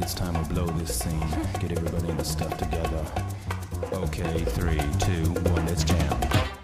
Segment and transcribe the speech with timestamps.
[0.00, 1.20] It's time to blow this scene.
[1.60, 3.04] Get everybody in the stuff together.
[3.92, 6.18] Okay, three, two, one, let's jam.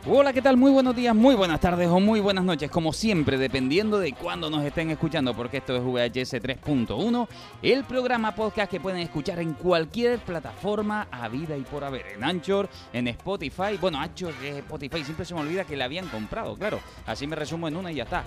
[0.06, 0.56] Hola, ¿qué tal?
[0.56, 4.48] Muy buenos días, muy buenas tardes o muy buenas noches, como siempre, dependiendo de cuándo
[4.48, 7.28] nos estén escuchando, porque esto es VHS 3.1,
[7.60, 12.24] el programa podcast que pueden escuchar en cualquier plataforma a vida y por haber, en
[12.24, 16.56] Anchor, en Spotify, bueno, Anchor es Spotify, siempre se me olvida que la habían comprado,
[16.56, 18.24] claro, así me resumo en una y ya está.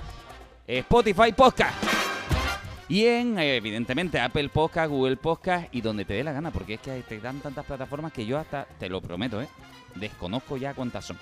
[0.67, 2.08] Spotify Podcast.
[2.89, 6.73] Y en, eh, evidentemente, Apple Podcast, Google Podcast y donde te dé la gana, porque
[6.73, 9.47] es que te dan tantas plataformas que yo hasta, te lo prometo, ¿eh?
[9.93, 11.17] desconozco ya cuántas son.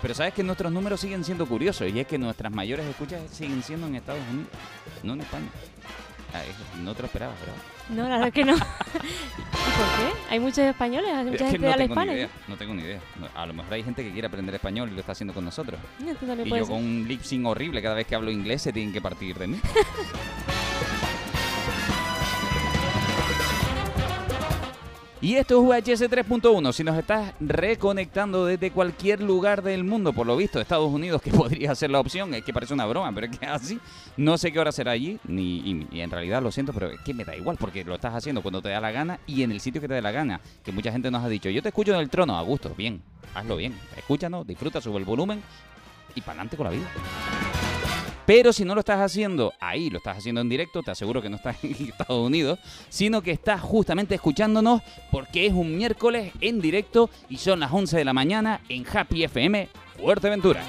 [0.00, 3.62] Pero sabes que nuestros números siguen siendo curiosos y es que nuestras mayores escuchas siguen
[3.62, 4.50] siendo en Estados Unidos,
[5.02, 5.48] no en España.
[6.32, 6.42] Ah,
[6.82, 7.73] no te lo esperabas, ¿verdad?
[7.90, 8.54] No, la verdad es que no.
[8.54, 10.30] ¿Y por qué?
[10.30, 12.74] Hay muchos españoles, hay mucha Es que gente no habla tengo ni idea, no tengo
[12.74, 13.00] ni idea.
[13.34, 15.78] A lo mejor hay gente que quiere aprender español y lo está haciendo con nosotros.
[15.98, 16.62] Y yo ser.
[16.62, 19.48] con un lip sync horrible, cada vez que hablo inglés se tienen que partir de
[19.48, 19.60] mí.
[25.24, 26.72] Y esto es VHS 3.1.
[26.74, 31.30] Si nos estás reconectando desde cualquier lugar del mundo, por lo visto, Estados Unidos, que
[31.32, 33.80] podría ser la opción, es que parece una broma, pero es que así,
[34.18, 37.14] no sé qué hora será allí, ni, y, en realidad lo siento, pero es que
[37.14, 39.60] me da igual, porque lo estás haciendo cuando te da la gana y en el
[39.60, 40.42] sitio que te dé la gana.
[40.62, 43.00] Que mucha gente nos ha dicho, yo te escucho en el trono, a gusto, bien,
[43.34, 45.42] hazlo bien, escúchanos, disfruta, sube el volumen
[46.14, 46.86] y para adelante con la vida.
[48.26, 51.28] Pero si no lo estás haciendo ahí, lo estás haciendo en directo, te aseguro que
[51.28, 52.58] no estás en Estados Unidos,
[52.88, 57.98] sino que estás justamente escuchándonos porque es un miércoles en directo y son las 11
[57.98, 60.62] de la mañana en Happy FM Fuerteventura.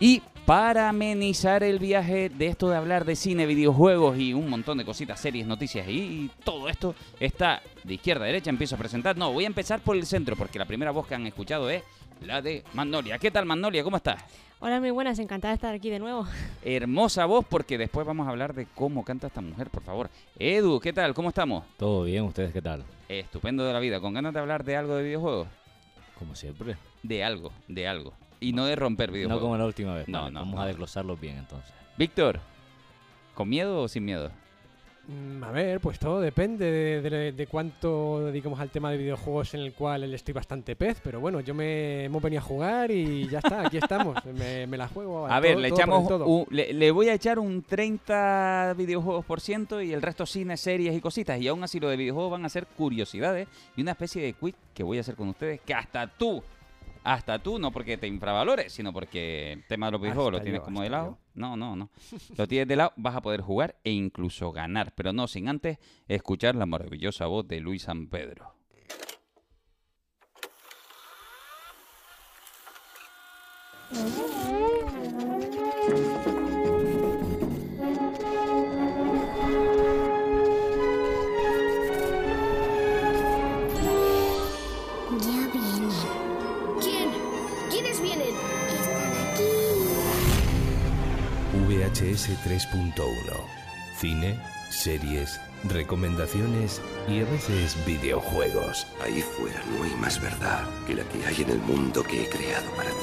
[0.00, 4.78] Y para amenizar el viaje de esto de hablar de cine, videojuegos y un montón
[4.78, 9.16] de cositas, series, noticias y todo esto, está de izquierda a derecha, empiezo a presentar.
[9.16, 11.82] No, voy a empezar por el centro porque la primera voz que han escuchado es
[12.22, 13.18] la de Magnolia.
[13.18, 13.82] ¿Qué tal Magnolia?
[13.84, 14.22] ¿Cómo estás?
[14.60, 16.26] Hola, muy buenas, encantada de estar aquí de nuevo.
[16.64, 20.10] Hermosa voz porque después vamos a hablar de cómo canta esta mujer, por favor.
[20.38, 21.14] Edu, ¿qué tal?
[21.14, 21.64] ¿Cómo estamos?
[21.76, 22.84] Todo bien, ¿ustedes qué tal?
[23.08, 24.00] Estupendo de la vida.
[24.00, 25.48] ¿Con ganas de hablar de algo de videojuegos?
[26.18, 26.76] Como siempre.
[27.02, 28.12] De algo, de algo.
[28.40, 29.42] Y no de romper No videojuegos.
[29.42, 30.08] como la última vez.
[30.08, 30.62] No, vale, no, Vamos no.
[30.62, 31.72] a desglosarlos bien entonces.
[31.96, 32.40] Víctor,
[33.34, 34.30] ¿con miedo o sin miedo?
[35.08, 39.54] Mm, A ver, pues todo depende de, de- de cuánto dedicamos al tema de videojuegos
[39.54, 43.26] en el cual estoy bastante pez, pero bueno, yo me hemos venido a jugar y
[43.26, 45.26] ya está, aquí estamos, me, me la juego.
[45.26, 46.26] A ver, todo- le todo echamos todo.
[46.26, 50.58] un- le, le voy a echar un 30 videojuegos por ciento y el resto cine,
[50.58, 51.40] series y cositas.
[51.40, 54.54] Y aún así lo de videojuegos van a ser curiosidades y una especie de quiz
[54.74, 56.42] que voy a hacer con ustedes que hasta tú,
[57.08, 60.60] hasta tú, no porque te infravalores, sino porque el tema de los videojuegos lo tienes
[60.60, 61.18] yo, como de lado.
[61.34, 61.88] No, no, no.
[62.36, 65.78] Lo tienes de lado, vas a poder jugar e incluso ganar, pero no sin antes
[66.06, 68.54] escuchar la maravillosa voz de Luis San Pedro.
[92.18, 92.94] VHS 3.1.
[93.96, 94.34] Cine,
[94.70, 95.40] series,
[95.70, 98.88] recomendaciones y a veces videojuegos.
[99.04, 102.28] Ahí fuera no hay más verdad que la que hay en el mundo que he
[102.28, 102.96] creado para ti.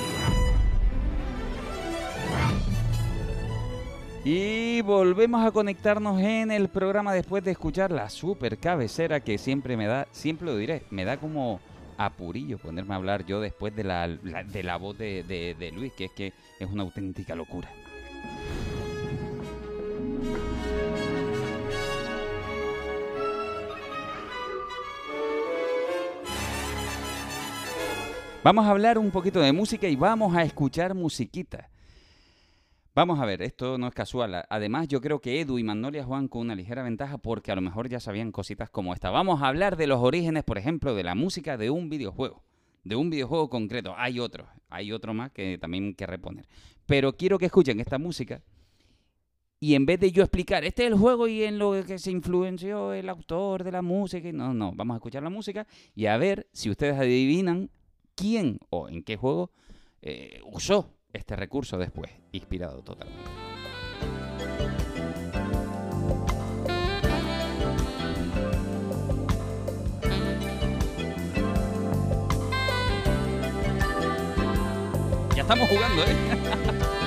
[4.29, 9.77] Y volvemos a conectarnos en el programa después de escuchar la super cabecera que siempre
[9.77, 11.61] me da, siempre lo diré, me da como
[11.97, 15.71] apurillo ponerme a hablar yo después de la, la- de la voz de, de- de
[15.71, 17.69] Luis, que es que es una auténtica locura.
[28.45, 31.67] Vamos a hablar un poquito de música y vamos a escuchar musiquita.
[32.94, 34.45] Vamos a ver, esto no es casual.
[34.47, 37.62] Además, yo creo que Edu y Magnolia juegan con una ligera ventaja porque a lo
[37.62, 39.09] mejor ya sabían cositas como esta.
[39.09, 42.44] Vamos a hablar de los orígenes, por ejemplo, de la música de un videojuego.
[42.83, 43.95] De un videojuego concreto.
[43.97, 46.47] Hay otro, hay otro más que también que reponer.
[46.86, 48.44] Pero quiero que escuchen esta música
[49.59, 52.12] y en vez de yo explicar, este es el juego y en lo que se
[52.12, 55.65] influenció el autor de la música, no, no, vamos a escuchar la música
[55.95, 57.71] y a ver si ustedes adivinan
[58.15, 59.51] quién o en qué juego
[60.01, 63.23] eh, usó este recurso después, inspirado totalmente.
[75.35, 76.15] Ya estamos jugando, ¿eh?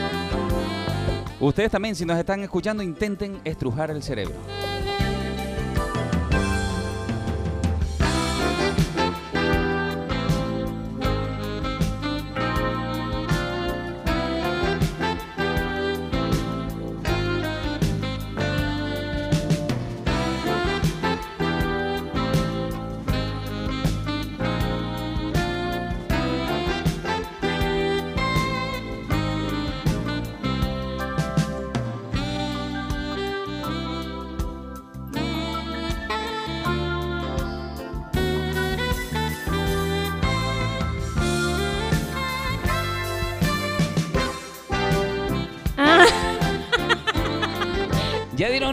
[1.40, 4.34] Ustedes también, si nos están escuchando, intenten estrujar el cerebro.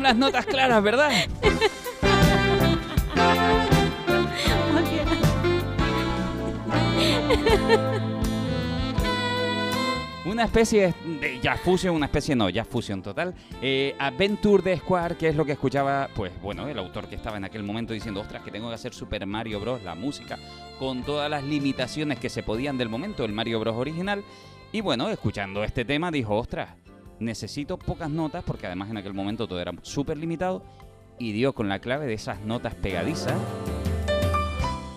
[0.06, 1.10] Las notas claras, ¿verdad?
[10.26, 13.34] Una especie de Jazz Fusion, una especie no, Jazz Fusion total.
[13.64, 17.38] Eh, Adventure de Square, que es lo que escuchaba, pues bueno, el autor que estaba
[17.38, 19.82] en aquel momento diciendo, ostras, que tengo que hacer Super Mario Bros.
[19.82, 20.38] la música,
[20.78, 23.76] con todas las limitaciones que se podían del momento, el Mario Bros.
[23.76, 24.24] original.
[24.72, 26.70] Y bueno, escuchando este tema dijo, ostras,
[27.20, 30.64] necesito pocas notas, porque además en aquel momento todo era súper limitado,
[31.18, 33.40] y dio con la clave de esas notas pegadizas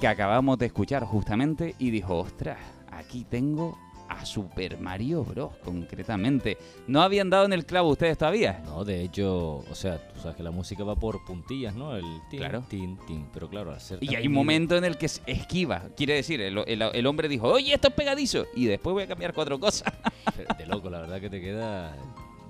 [0.00, 2.58] que acabamos de escuchar justamente y dijo, ostras,
[2.90, 3.78] aquí tengo
[4.20, 5.50] a Super Mario Bros.
[5.64, 6.58] concretamente.
[6.86, 8.60] ¿No habían dado en el clavo ustedes todavía?
[8.64, 11.94] No, de hecho, o sea, tú sabes que la música va por puntillas, ¿no?
[11.96, 12.64] El tin, Claro.
[12.68, 13.26] tin, tin.
[13.32, 15.82] Pero claro, ser Y hay un momento en el que se esquiva.
[15.96, 18.44] Quiere decir, el, el- el hombre dijo, oye, esto es pegadizo.
[18.54, 19.92] Y después voy a cambiar cuatro cosas.
[20.58, 21.96] De loco, la verdad que te queda.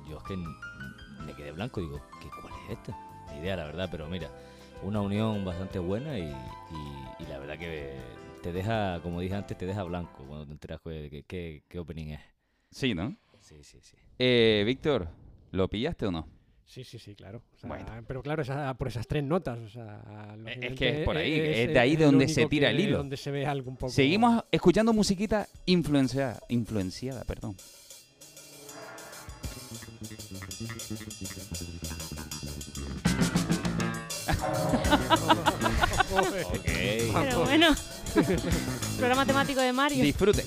[0.09, 2.97] Yo es que me quedé blanco, digo, ¿qué, ¿cuál es esta?
[3.32, 4.29] Ni idea, la verdad, pero mira,
[4.82, 7.94] una unión bastante buena y, y- y la verdad que
[8.43, 11.79] te deja, como dije antes, te deja blanco cuando te enteras de qué, qué, qué
[11.79, 12.20] opening es.
[12.70, 13.17] Sí, ¿no?
[13.40, 13.96] Sí, sí, sí.
[14.19, 15.08] Eh, Víctor,
[15.52, 16.29] ¿lo pillaste o no?
[16.67, 17.43] Sí, sí, sí, claro.
[17.55, 17.87] O sea, Bueno.
[18.06, 19.58] Pero claro, esa- por esas tres notas.
[19.58, 22.79] O sea, es que es por ahí, es de ahí de donde se tira el
[22.81, 22.99] hilo.
[22.99, 23.90] Donde se ve algo un poco.
[23.93, 27.56] Seguimos escuchando musiquita influenciada, influenciada, perdón.
[36.11, 36.64] Ok.
[36.64, 37.75] Pero bueno.
[38.99, 40.03] Programa temático de Mario.
[40.03, 40.44] Disfrute.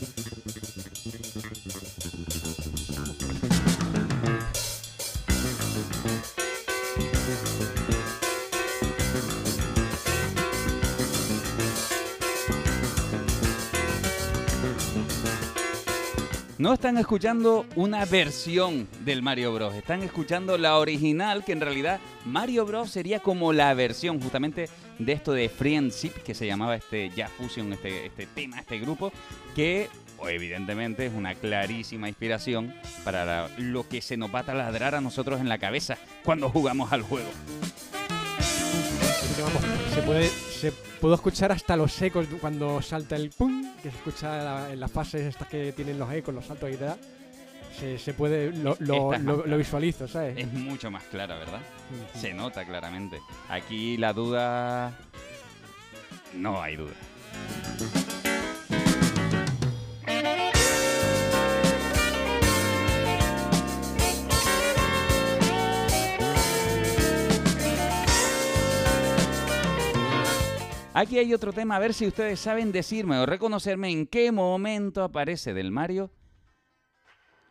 [16.61, 19.73] No están escuchando una versión del Mario Bros.
[19.73, 22.91] Están escuchando la original, que en realidad Mario Bros.
[22.91, 24.69] sería como la versión justamente
[24.99, 29.11] de esto de Friendship, que se llamaba este Jazz Fusion, este, este tema, este grupo,
[29.55, 34.93] que o, evidentemente es una clarísima inspiración para lo que se nos va a taladrar
[34.93, 37.31] a nosotros en la cabeza cuando jugamos al juego.
[39.43, 39.61] Vamos,
[39.93, 44.43] se puede se puedo escuchar hasta los ecos cuando salta el pum que se escucha
[44.43, 46.97] la- en las fases estas que tienen los ecos los saltos y tal
[47.79, 51.61] se, se puede lo, lo, visualizo sabes Es mucho más clara, ¿verdad?
[52.13, 53.19] Se nota claramente.
[53.49, 54.91] Aquí la duda...
[56.35, 56.91] No hay duda.
[71.01, 75.03] Aquí hay otro tema, a ver si ustedes saben decirme o reconocerme en qué momento
[75.03, 76.11] aparece del Mario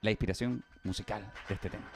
[0.02, 1.90] la inspiración musical de este tema.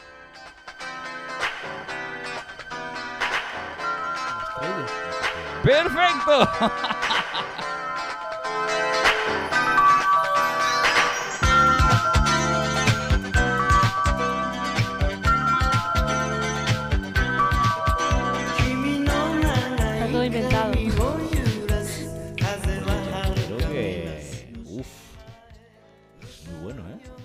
[5.62, 6.90] ¡Perfecto!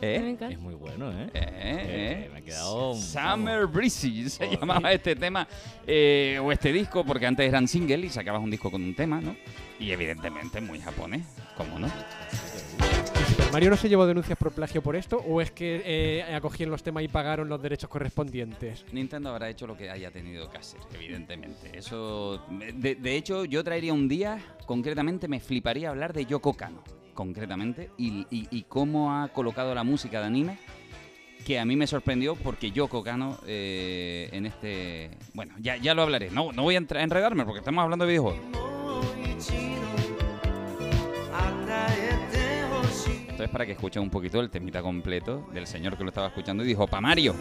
[0.01, 0.15] ¿eh?
[0.15, 0.19] ¿Eh?
[0.19, 0.53] Me encanta.
[0.53, 1.29] Es muy bueno, ¿eh?
[1.33, 2.29] Eh, eh.
[2.33, 2.95] me he quedado.
[2.95, 4.59] Summer Breezy se Joder.
[4.59, 5.47] llamaba este tema
[5.85, 9.19] eh, o este disco porque antes eran single y sacabas un disco con un tema,
[9.21, 9.35] ¿no?
[9.79, 11.25] Y evidentemente muy japonés,
[11.55, 11.87] ¿cómo no?
[11.87, 16.23] ¿Y Super Mario no se llevó denuncias por plagio por esto o es que eh,
[16.35, 20.49] acogieron los temas y pagaron los derechos correspondientes Nintendo habrá hecho lo que haya tenido
[20.49, 21.71] que hacer, evidentemente.
[21.77, 26.83] Eso, de, de hecho, yo traería un día, concretamente me fliparía hablar de Yoko Kano,
[27.13, 30.57] concretamente, y, cómo ha colocado la música de anime,
[31.45, 35.11] que a mí me sorprendió porque Yoko Kano eh, en este...
[35.33, 38.69] Bueno, ya, ya lo hablaré, no, no voy a enredarme porque estamos hablando de videojuegos.
[43.39, 46.63] Entonces, para que escuchen un poquito el temita completo del señor que lo estaba escuchando
[46.63, 47.33] y dijo, pa' Mario.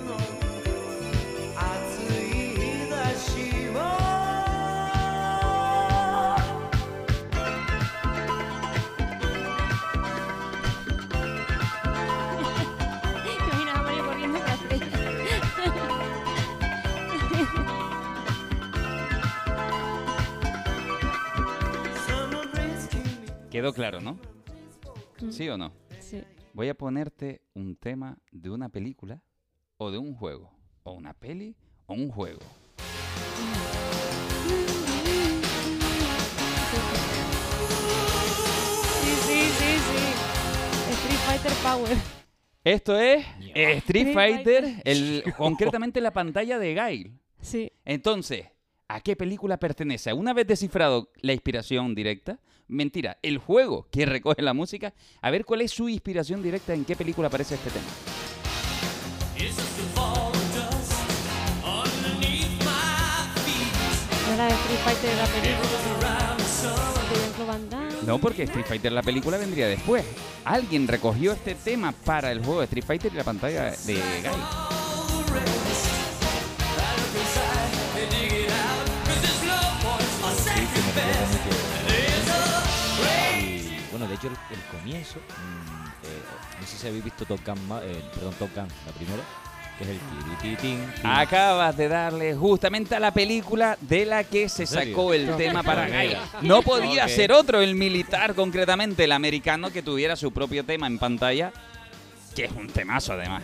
[23.59, 24.17] Quedó claro, ¿no?
[25.31, 25.73] ¿Sí o no?
[25.99, 26.23] Sí.
[26.53, 29.21] Voy a ponerte un tema de una película
[29.79, 30.57] o de un juego.
[30.85, 32.39] O una peli o un juego.
[39.03, 40.93] Sí, sí, sí, sí.
[40.93, 41.97] Street Fighter Power.
[42.63, 44.83] Esto es eh, Street Street Fighter, Fighter.
[44.85, 47.19] el, concretamente la pantalla de Gail.
[47.41, 47.73] Sí.
[47.85, 48.47] Entonces,
[48.87, 50.13] ¿a qué película pertenece?
[50.13, 52.39] Una vez descifrado la inspiración directa,
[52.69, 56.85] mentira, el juego que recoge la música, a ver cuál es su inspiración directa, en
[56.85, 57.87] qué película aparece este tema.
[64.27, 66.37] No era de Street Fighter de la película.
[67.09, 67.95] De Jean-Claude Van Damme.
[68.07, 70.05] No, porque Street Fighter la película vendría después.
[70.45, 75.68] Alguien recogió este tema para el juego de Street Fighter y la pantalla de Guy.
[84.19, 88.35] Hecho, el, el comienzo, mm, eh, no sé si habéis visto Top Gun, eh, perdón,
[88.39, 89.23] Top Gun, la primera,
[89.79, 89.99] que es el
[90.43, 90.85] tiritín.
[91.05, 95.89] Acabas de darle justamente a la película de la que se sacó el tema para.
[95.89, 96.17] Guy.
[96.43, 100.99] No podía ser otro, el militar concretamente, el americano que tuviera su propio tema en
[100.99, 101.53] pantalla,
[102.35, 103.43] que es un temazo además.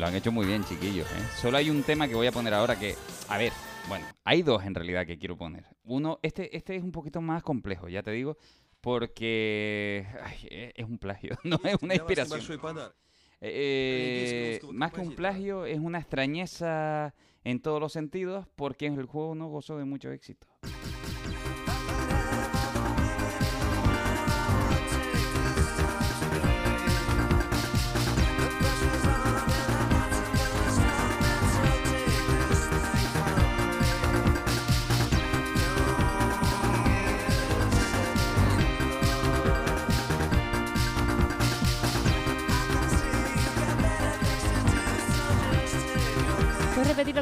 [0.00, 1.06] Lo han hecho muy bien, chiquillos.
[1.06, 1.26] ¿eh?
[1.36, 2.94] Solo hay un tema que voy a poner ahora que,
[3.28, 3.52] a ver,
[3.86, 5.66] bueno, hay dos en realidad que quiero poner.
[5.84, 8.38] Uno, este, este es un poquito más complejo, ya te digo,
[8.80, 12.40] porque ay, eh, es un plagio, no es una inspiración.
[13.42, 17.14] Eh, más que un plagio, es una extrañeza
[17.44, 20.46] en todos los sentidos, porque el juego no gozó de mucho éxito.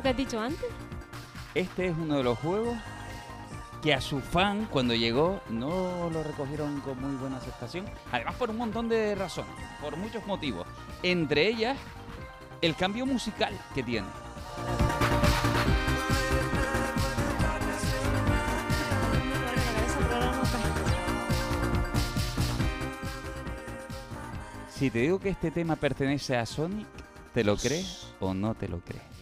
[0.08, 0.70] Que has dicho antes?
[1.54, 2.78] Este es uno de los juegos
[3.82, 7.84] que a su fan cuando llegó no lo recogieron con muy buena aceptación.
[8.10, 10.66] Además por un montón de razones, por muchos motivos.
[11.02, 11.76] Entre ellas,
[12.62, 14.06] el cambio musical que tiene.
[24.70, 26.86] Si te digo que este tema pertenece a Sonic,
[27.34, 29.17] ¿te lo crees o no te lo crees?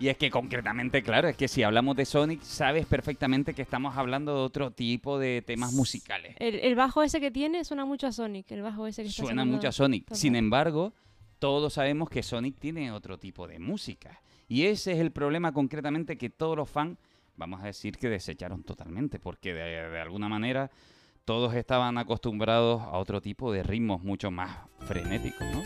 [0.00, 3.96] Y es que concretamente, claro, es que si hablamos de Sonic, sabes perfectamente que estamos
[3.96, 6.36] hablando de otro tipo de temas musicales.
[6.38, 8.50] El, el bajo ese que tiene suena mucho a Sonic.
[8.52, 10.12] El bajo ese que está Suena mucho a Sonic.
[10.12, 10.92] Sin embargo,
[11.38, 14.20] todos sabemos que Sonic tiene otro tipo de música.
[14.46, 16.96] Y ese es el problema concretamente que todos los fans,
[17.36, 20.70] vamos a decir que desecharon totalmente, porque de, de alguna manera
[21.24, 25.62] todos estaban acostumbrados a otro tipo de ritmos mucho más frenéticos, ¿no?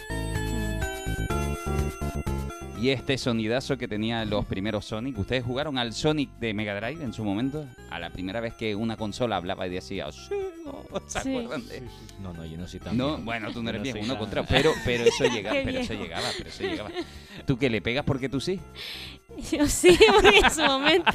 [2.83, 7.05] Y este sonidazo que tenía los primeros Sonic, ¿ustedes jugaron al Sonic de Mega Drive
[7.05, 7.65] en su momento?
[7.91, 10.19] A la primera vez que una consola hablaba y decía, "Sí",
[11.07, 11.29] ¿se Sí.
[11.37, 11.83] acuerdan de
[12.21, 14.43] No, no, yo no soy tan no, bueno, tú no eres soy uno tan- contra,
[14.49, 16.91] pero, pero eso llegaba, Qué pero eso llegaba, pero eso llegaba.
[17.47, 18.59] ¿Tú que le pegas porque tú sí?
[19.53, 21.12] Yo sí, porque en su momento.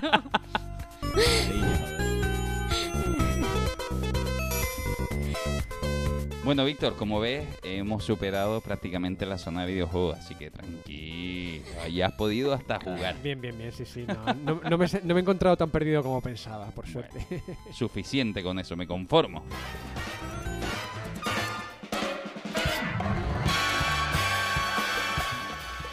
[6.47, 11.61] Bueno, Víctor, como ves, hemos superado prácticamente la zona de videojuegos, así que tranquilo,
[11.91, 13.21] ya has podido hasta jugar.
[13.21, 14.05] Bien, bien, bien, sí, sí.
[14.07, 17.43] No, no- no me, no me he encontrado tan perdido como pensaba, por suerte.
[17.73, 19.43] Suficiente con eso, me conformo.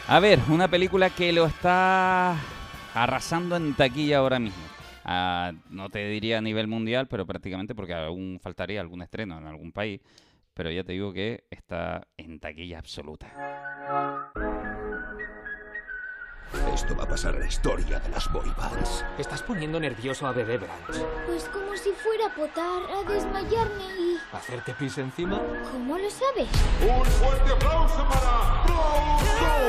[0.07, 2.37] A ver, una película que lo está
[2.93, 4.63] arrasando en taquilla ahora mismo.
[5.03, 9.47] Ah, no te diría a nivel mundial, pero prácticamente porque aún faltaría algún estreno en
[9.47, 9.99] algún país.
[10.55, 13.27] Pero ya te digo que está en taquilla absoluta.
[16.73, 19.05] Esto va a pasar a la historia de las boy bands.
[19.17, 21.05] Estás poniendo nervioso a Bebé Branch.
[21.25, 24.17] Pues como si fuera a potar, a desmayarme y...
[24.31, 25.41] ¿Hacerte pis encima?
[25.71, 26.47] ¿Cómo lo sabes?
[26.81, 28.63] ¡Un fuerte aplauso para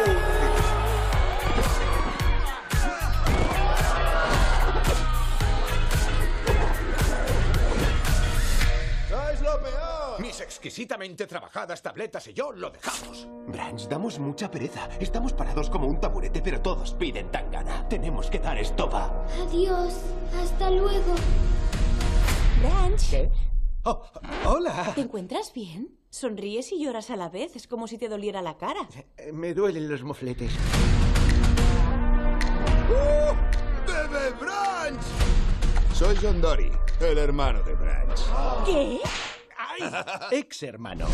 [0.04, 0.75] ¡Es
[10.40, 13.26] exquisitamente trabajadas tabletas y yo lo dejamos.
[13.46, 14.88] Branch, damos mucha pereza.
[15.00, 17.88] Estamos parados como un taburete, pero todos piden tangana.
[17.88, 19.24] Tenemos que dar estopa.
[19.46, 19.94] Adiós.
[20.42, 21.14] Hasta luego.
[22.60, 23.30] Branch,
[23.88, 24.02] Oh,
[24.44, 24.92] hola.
[24.96, 25.96] ¿te encuentras bien?
[26.10, 28.88] Sonríes y lloras a la vez, es como si te doliera la cara.
[29.16, 30.50] Eh, Me duelen los mofletes.
[32.90, 33.86] ¡Uh!
[33.86, 35.02] ¡Bebe Branch!
[35.94, 38.18] Soy John Dory, el hermano de Branch.
[38.64, 39.00] ¿Qué?
[40.30, 41.06] Ex hermano.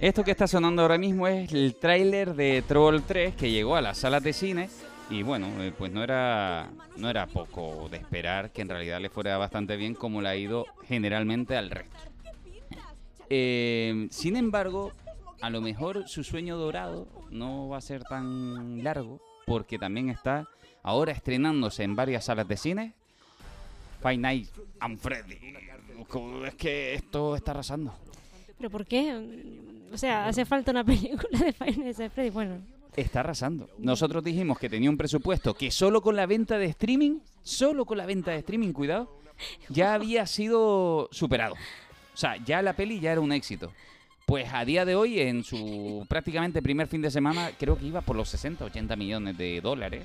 [0.00, 3.80] Esto que está sonando ahora mismo es el tráiler de Troll 3 que llegó a
[3.80, 4.68] las salas de cine
[5.10, 9.08] Y bueno, eh, pues no era, no era poco de esperar que en realidad le
[9.08, 11.96] fuera bastante bien como le ha ido generalmente al resto.
[13.30, 14.92] Eh, sin embargo,
[15.40, 20.48] a lo mejor su sueño dorado no va a ser tan largo porque también está
[20.82, 22.92] ahora estrenándose en varias salas de cine.
[24.02, 25.38] Five Nights and Freddy.
[26.46, 27.94] Es que esto está arrasando.
[28.58, 29.14] ¿Pero por qué?
[29.92, 32.30] O sea, hace falta una película de Five Nights at Freddy.
[32.30, 32.60] Bueno,
[32.96, 33.68] Está arrasando.
[33.78, 37.98] Nosotros dijimos que tenía un presupuesto que solo con la venta de streaming, solo con
[37.98, 39.20] la venta de streaming, cuidado,
[39.68, 41.54] ya había sido superado.
[41.54, 43.70] O sea, ya la peli ya era un éxito.
[44.24, 48.00] Pues a día de hoy, en su prácticamente primer fin de semana, creo que iba
[48.00, 50.04] por los 60, 80 millones de dólares.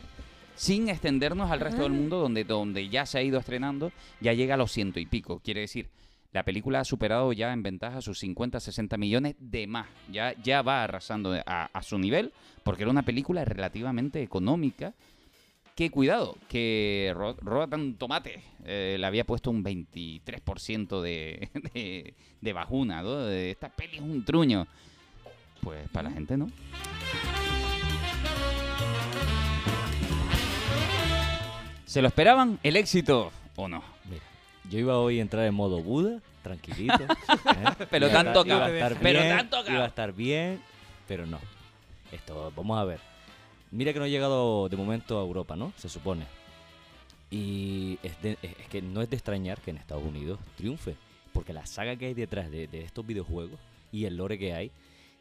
[0.62, 4.54] Sin extendernos al resto del mundo, donde, donde ya se ha ido estrenando, ya llega
[4.54, 5.40] a los ciento y pico.
[5.40, 5.90] Quiere decir,
[6.34, 9.88] la película ha superado ya en ventaja sus 50, 60 millones de más.
[10.12, 12.32] Ya, ya va arrasando a, a su nivel,
[12.64, 14.94] porque era una película relativamente económica.
[15.76, 22.54] Que cuidado, que Ro- Rotten Tomate eh, le había puesto un 23% de, de, de
[22.54, 23.02] bajuna.
[23.02, 23.16] ¿no?
[23.26, 24.68] De esta peli es un truño.
[25.62, 26.50] Pues para la gente no.
[31.92, 32.58] ¿Se lo esperaban?
[32.64, 33.84] ¿El éxito o no?
[34.06, 34.24] Mira,
[34.70, 37.04] yo iba hoy a entrar en modo Buda, tranquilito.
[37.04, 37.86] ¿eh?
[37.90, 38.78] Pero Iba tanto estar- iba a cabe.
[38.80, 39.74] estar Pero bien, tanto cabe.
[39.74, 40.62] Iba a estar bien,
[41.06, 41.38] pero no.
[42.14, 43.02] Esto, vamos a ver.
[43.72, 45.74] Mira que no he llegado de momento a Europa, ¿no?
[45.76, 46.24] Se supone.
[47.30, 50.96] Y es, de- es- es que no es de extrañar que en Estados Unidos triunfe.
[51.34, 53.60] Porque la saga que hay detrás de, de estos videojuegos
[53.92, 54.72] y el lore que hay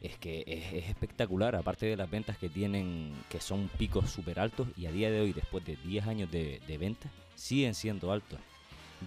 [0.01, 1.55] es que es, es espectacular.
[1.55, 5.21] Aparte de las ventas que tienen, que son picos súper altos y a día de
[5.21, 8.39] hoy, después de 10 años de, ventas, siguen siendo altos.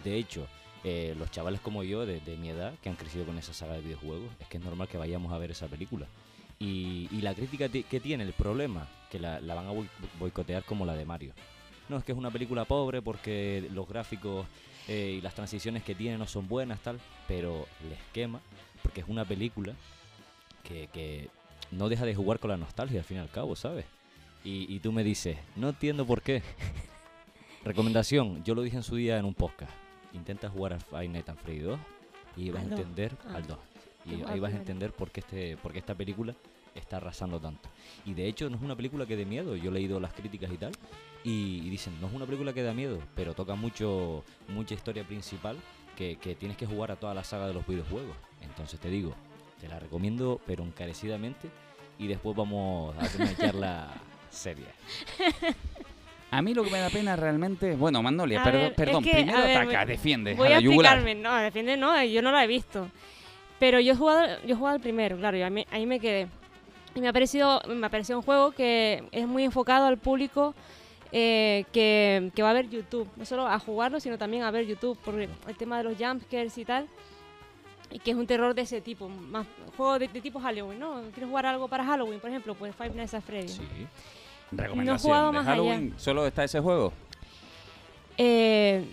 [0.04, 0.46] De hecho,
[0.84, 3.80] eh, los chavales como yo, de, mi edad, que han crecido con esa saga de
[3.80, 6.06] videojuegos, es que es normal que vayamos a ver esa película.
[6.60, 10.86] Y, la crítica ti- que tiene, el problema, que la, van a boi- boicotear como
[10.86, 11.32] la de Mario.
[11.88, 14.46] No, es que es una película pobre porque los gráficos
[14.88, 18.40] eh, y las transiciones que tiene no son buenas, tal, pero les quema
[18.82, 19.74] porque es una película
[20.64, 21.28] que, que
[21.70, 23.84] no deja de jugar con la nostalgia al fin y al cabo, ¿sabes?
[24.42, 26.42] Y, y tú me dices, no entiendo por qué.
[27.64, 29.72] Recomendación, yo lo dije en su día en un podcast.
[30.12, 31.78] Intenta jugar al Five Nights at Freddy 2
[32.36, 33.36] y vas a entender Ah.
[33.36, 33.58] al 2.
[34.06, 36.34] Yo Y ahí vas a entender por qué, este, por qué esta película
[36.74, 37.68] está arrasando tanto.
[38.04, 39.56] Y de hecho no es una película que dé miedo.
[39.56, 40.72] Yo he leído las críticas y tal.
[41.24, 45.04] Y, y dicen, no es una película que da miedo, pero toca mucho mucha historia
[45.04, 45.56] principal
[45.96, 48.14] que, que tienes que jugar a toda la saga de los videojuegos.
[48.42, 49.14] Entonces te digo,
[49.64, 51.48] te la recomiendo, pero encarecidamente.
[51.98, 53.88] Y después vamos a tener una charla
[54.30, 54.66] seria.
[56.30, 57.76] A mí lo que me da pena realmente.
[57.76, 60.34] Bueno, Magnolia, A perdón, ver, es perdón que, primero ver, ataca, voy- defiende.
[60.34, 60.94] Voy a a la yugular.
[60.98, 61.22] explicarme.
[61.22, 62.88] No, defiende no, yo no la he visto.
[63.60, 66.00] Pero yo he jugado, yo he jugado el primero, claro, y a mí- ahí me
[66.00, 66.26] quedé.
[66.96, 70.54] Y me ha parecido, me ha parecido un juego que es muy enfocado al público
[71.12, 73.08] eh, que, que va a ver YouTube.
[73.16, 74.98] No solo a jugarlo, sino también a ver YouTube.
[75.04, 76.88] Porque el tema de los jumpscares y tal.
[77.94, 79.08] Y que es un terror de ese tipo.
[79.08, 81.00] Más juego de, de tipo Halloween, ¿no?
[81.12, 82.56] ¿Quieres jugar algo para Halloween, por ejemplo?
[82.56, 83.60] Pues Five Nights at Freddy's.
[84.50, 85.50] Recomendación jugado de más allá.
[85.52, 85.94] Halloween.
[85.96, 86.92] ¿Solo está ese juego?
[88.18, 88.84] Eh,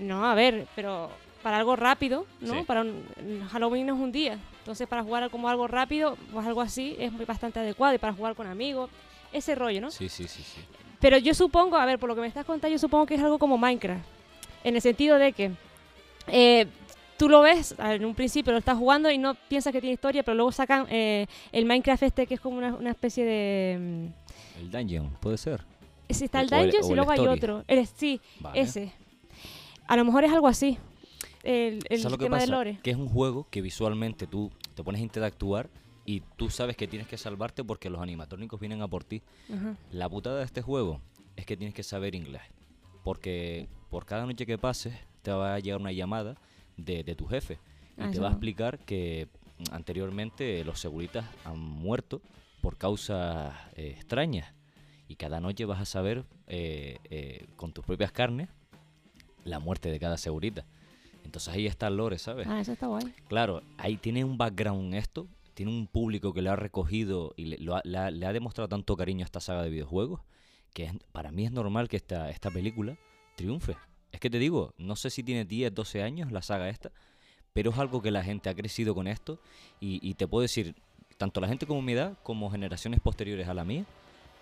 [0.00, 1.10] no, a ver, pero
[1.42, 2.54] para algo rápido, ¿no?
[2.54, 2.62] Sí.
[2.66, 4.38] Para un, Halloween no es un día.
[4.60, 7.94] Entonces, para jugar como algo rápido, pues algo así es muy bastante adecuado.
[7.94, 8.88] Y para jugar con amigos,
[9.34, 9.90] ese rollo, ¿no?
[9.90, 10.62] Sí, sí, sí, sí.
[10.98, 13.22] Pero yo supongo, a ver, por lo que me estás contando, yo supongo que es
[13.22, 14.02] algo como Minecraft.
[14.64, 15.50] En el sentido de que
[16.28, 16.66] eh,
[17.18, 20.22] tú lo ves, en un principio lo estás jugando y no piensas que tiene historia,
[20.22, 23.78] pero luego sacan eh, el Minecraft este que es como una, una especie de...
[23.78, 25.64] mm, El Dungeon, puede ser.
[26.08, 27.64] Sí, está el o y luego hay otro.
[27.66, 28.60] El, sí, Vale.
[28.60, 28.92] ese.
[29.88, 30.78] A lo mejor es algo así.
[31.42, 32.46] El, el ¿Sabes lo que tema pasa?
[32.46, 32.78] de lore.
[32.82, 35.68] Que es un juego que visualmente tú te pones a interactuar
[36.04, 39.22] y tú sabes que tienes que salvarte porque los animatrónicos vienen a por ti.
[39.52, 39.76] Ajá.
[39.90, 41.00] La putada de este juego
[41.34, 42.42] es que tienes que saber inglés.
[43.02, 46.36] Porque por cada noche que pases te va a llegar una llamada
[46.76, 47.58] de, de tu jefe.
[47.96, 52.20] Y Ah, te va a explicar que mm, anteriormente los seguritas han muerto
[52.60, 54.52] por causas eh, extrañas.
[55.08, 58.48] Y cada noche vas a saber eh, eh, con tus propias carnes
[59.44, 60.64] la muerte de cada segurita.
[61.24, 62.46] Entonces ahí está el lore, ¿sabes?
[62.48, 63.14] Ah, eso está guay.
[63.28, 67.58] Claro, ahí tiene un background esto, tiene un público que le ha recogido y le,
[67.58, 70.20] lo ha, le ha- le ha demostrado tanto cariño a esta saga de videojuegos
[70.74, 72.96] que es- para mí es normal que esta, esta película
[73.36, 73.76] triunfe.
[74.12, 76.90] Es que te digo, no sé si tiene 10, 12 años la saga esta,
[77.52, 79.38] pero es algo que la gente ha crecido con esto
[79.80, 80.74] y, y te puedo decir,
[81.18, 83.84] tanto la gente como mi edad, como generaciones posteriores a la mía,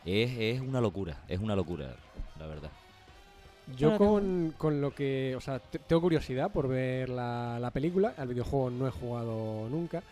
[0.04, 1.96] es, es una locura, es una locura,
[2.38, 2.70] la verdad.
[3.78, 8.14] Yo con, con lo que, o sea, te- tengo curiosidad por ver la, la película,
[8.18, 10.02] al videojuego no he jugado nunca,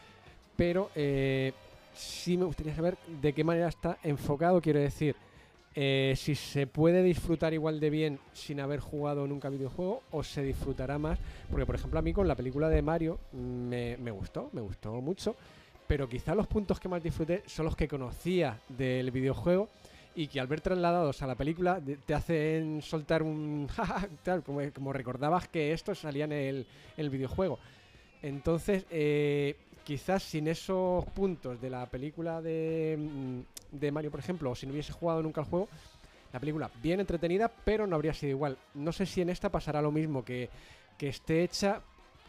[0.56, 1.52] pero eh,
[1.94, 5.14] sí me gustaría saber de qué manera está enfocado, quiero decir,
[5.74, 10.42] eh, si se puede disfrutar igual de bien sin haber jugado nunca videojuego o se
[10.42, 11.18] disfrutará más.
[11.50, 15.34] Porque, por ejemplo, a mí con la película de Mario me, gustó, me gustó mucho.
[15.86, 19.68] Pero quizá los puntos que más disfruté son los que conocía del videojuego
[20.14, 23.66] y que al ver trasladados a la película te hacen soltar un
[24.22, 27.58] tal, como, recordabas que esto salía en el, el videojuego.
[28.22, 33.40] Entonces, eh, quizás sin esos puntos de la película de, mm,
[33.72, 35.68] de Mario, por ejemplo, o si no hubiese jugado nunca el juego,
[36.32, 38.56] la película bien entretenida, pero no habría sido igual.
[38.74, 40.48] No sé si en esta pasará lo mismo, que,
[40.96, 41.80] que esté hecha,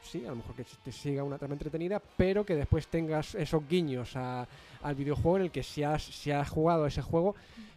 [0.03, 3.67] sí, a lo mejor que te siga una trama entretenida, pero que después tengas esos
[3.67, 4.47] guiños a-
[4.82, 7.36] al videojuego en el que si has, si has jugado ese juego,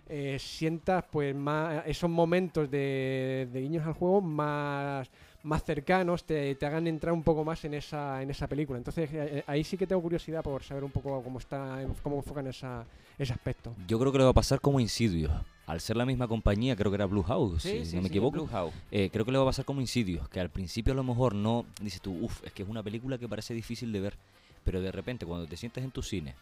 [0.09, 5.09] eh, sientas pues más esos momentos de, de guiños al juego más
[5.47, 9.09] más cercanos te, te hagan entrar un poco más en esa en esa película entonces
[9.13, 12.85] eh, ahí sí que tengo curiosidad por saber un poco cómo está cómo enfocan esa,
[13.19, 15.33] ese aspecto Yo creo que le va a pasar como Insidious.
[15.67, 18.09] Al ser la misma compañía, creo que era Blue House, Sí, si sí, no me
[18.09, 18.37] sí, equivoco.
[18.37, 18.73] Blue House.
[18.93, 21.35] Eh, creo que le va a pasar como Insidious, que al principio a lo mejor
[21.35, 24.15] no dices tú, uff, es que es una película que parece difícil de ver,
[24.63, 26.35] pero de repente cuando te sientes en tu cine,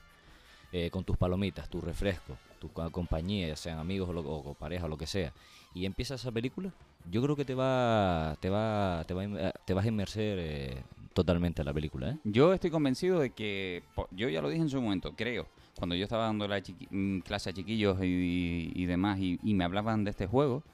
[0.76, 4.54] eh, con tus palomitas, tu refresco, tu co- compañía, ya sean amigos o, lo- o
[4.54, 5.32] pareja o lo que sea,
[5.72, 6.72] y empieza esa película,
[7.10, 9.22] yo creo que te va, te va, te va,
[9.74, 10.82] vas a inmerser eh,
[11.12, 12.16] totalmente a la película, ¿eh?
[12.24, 16.02] Yo estoy convencido de que, yo ya lo dije en su momento, creo, cuando yo
[16.02, 16.60] estaba dando la
[16.90, 20.64] mm, clase a chiquillos y, demás y me hablaban de este juego,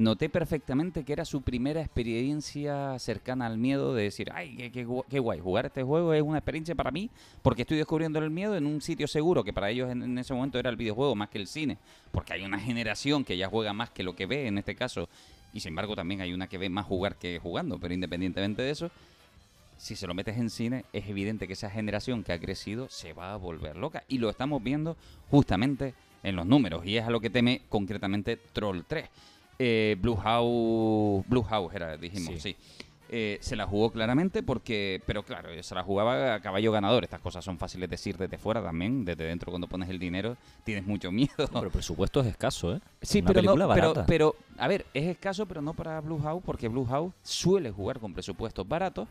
[0.00, 4.86] noté perfectamente que era su primera experiencia cercana al miedo de decir, ay, qué, qué
[5.10, 7.10] qué guay, jugar este juego es una experiencia para mí
[7.42, 10.32] porque estoy descubriendo el miedo en un sitio seguro, que para ellos en, en ese
[10.32, 11.76] momento era el videojuego más que el cine,
[12.12, 15.08] porque hay una generación que ya juega más que lo que ve en este caso,
[15.52, 18.70] y sin embargo también hay una que ve más jugar que jugando, pero independientemente de
[18.70, 18.90] eso,
[19.76, 23.12] si se lo metes en cine, es evidente que esa generación que ha crecido se
[23.12, 24.04] va a volver loca.
[24.08, 24.94] Y lo estamos viendo
[25.30, 26.84] justamente en los números.
[26.84, 29.08] Y es a lo que teme concretamente Troll 3.
[29.62, 32.56] Eh, Blue House, Blue House era, dijimos, sí.
[33.12, 37.04] Eh, se la jugó claramente porque, pero claro, se la jugaba a caballo ganador.
[37.04, 39.04] Estas cosas son fáciles de decir desde fuera también.
[39.04, 41.30] Desde dentro, cuando pones el dinero, tienes mucho miedo.
[41.36, 42.80] pero el presupuesto es escaso, ¿eh?
[43.02, 44.06] Sí, Una pero, no, película pero, barata.
[44.06, 47.98] pero, a ver, es escaso, pero no para Blue House, porque Blue House suele jugar
[47.98, 49.08] con presupuestos baratos.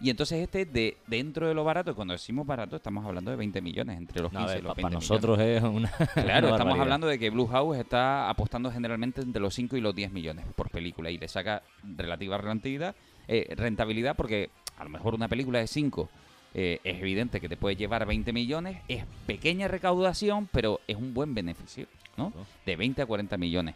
[0.00, 3.60] Y entonces este, de dentro de lo barato, cuando decimos barato, estamos hablando de 20
[3.60, 5.10] millones, entre los No, a 15 ver, y los pa- 20 para millones.
[5.10, 5.90] nosotros es una.
[6.14, 9.80] Claro, una estamos hablando de que Blue House está apostando generalmente entre los 5 y
[9.80, 11.62] los 10 millones por película y le saca
[11.96, 12.94] relativa rentabilidad,
[13.26, 16.08] eh, rentabilidad porque a lo mejor una película de 5
[16.54, 21.12] eh, es evidente que te puede llevar 20 millones, es pequeña recaudación, pero es un
[21.12, 22.32] buen beneficio, ¿no?
[22.64, 23.74] De 20 a 40 millones.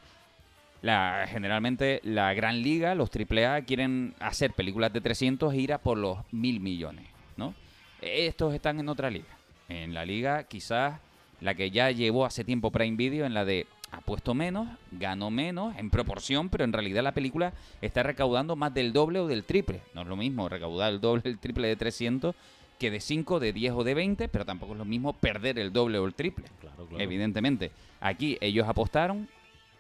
[0.83, 5.79] La, generalmente la gran liga, los AAA, quieren hacer películas de 300 e ir a
[5.79, 7.55] por los mil millones, ¿no?
[8.01, 9.29] Estos están en otra liga.
[9.68, 11.01] En la liga quizás
[11.40, 15.77] la que ya llevó hace tiempo Prime Video, en la de apuesto menos, gano menos
[15.77, 19.83] en proporción, pero en realidad la película está recaudando más del doble o del triple.
[19.95, 22.35] No es lo mismo recaudar el doble o el triple de 300
[22.79, 25.73] que de 5, de 10 o de 20, pero tampoco es lo mismo perder el
[25.73, 26.47] doble o el triple.
[26.61, 26.88] claro.
[26.99, 27.71] Evidentemente.
[28.01, 29.29] Aquí ellos apostaron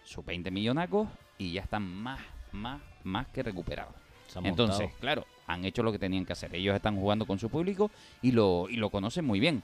[0.04, 2.20] sus 20 millonacos y ya están más,
[2.52, 3.94] más, más que recuperados.
[4.42, 5.00] Entonces, montado.
[5.00, 6.54] claro, han hecho lo que tenían que hacer.
[6.54, 7.90] Ellos están jugando con su público
[8.22, 9.62] y lo, y lo conocen muy bien.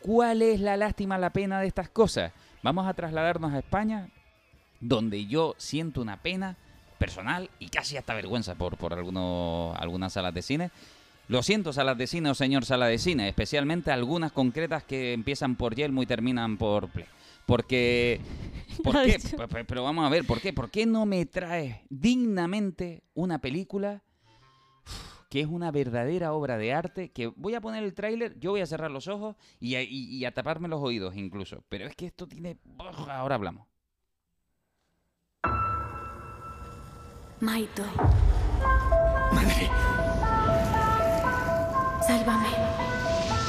[0.00, 2.32] ¿Cuál es la lástima, la pena de estas cosas?
[2.62, 4.08] Vamos a trasladarnos a España,
[4.80, 6.56] donde yo siento una pena
[6.98, 10.70] personal y casi hasta vergüenza por, por algunos, algunas salas de cine.
[11.28, 15.56] Lo siento, salas de cine o señor sala de cine, especialmente algunas concretas que empiezan
[15.56, 17.06] por Yelmo y terminan por Play.
[17.48, 18.20] Porque.
[18.84, 19.18] ¿Por qué?
[19.66, 20.52] Pero vamos a ver, ¿por qué?
[20.52, 24.02] ¿Por qué no me traes dignamente una película
[25.30, 27.10] que es una verdadera obra de arte?
[27.10, 29.88] Que voy a poner el tráiler, yo voy a cerrar los ojos y a, y-
[30.14, 31.64] y a taparme los oídos incluso.
[31.70, 32.58] Pero es que esto tiene.
[32.78, 33.66] Ahora hablamos.
[37.40, 37.82] Maito.
[39.32, 39.70] Madre.
[42.06, 42.48] Sálvame.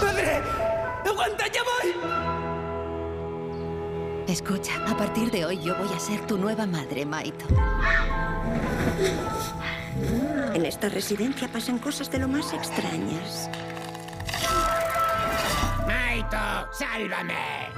[0.02, 0.42] ¡Madre!
[1.06, 2.39] ¡Aguanta, ya voy!
[4.30, 7.48] Escucha, a partir de hoy yo voy a ser tu nueva madre, Maito.
[10.54, 13.50] En esta residencia pasan cosas de lo más extrañas.
[15.88, 16.38] ¡Maito,
[16.72, 17.70] sálvame!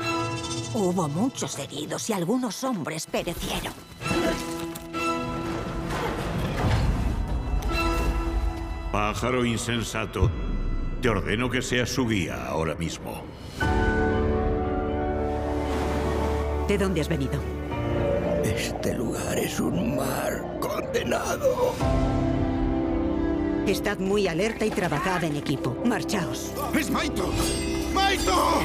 [0.73, 3.73] Hubo muchos heridos y algunos hombres perecieron.
[8.91, 10.29] Pájaro insensato,
[11.01, 13.23] te ordeno que seas su guía ahora mismo.
[16.67, 17.33] ¿De dónde has venido?
[18.43, 21.73] Este lugar es un mar condenado.
[23.67, 25.75] Estad muy alerta y trabajad en equipo.
[25.85, 26.51] Marchaos.
[26.73, 27.29] ¡Es Maito!
[27.93, 28.61] ¡Maito!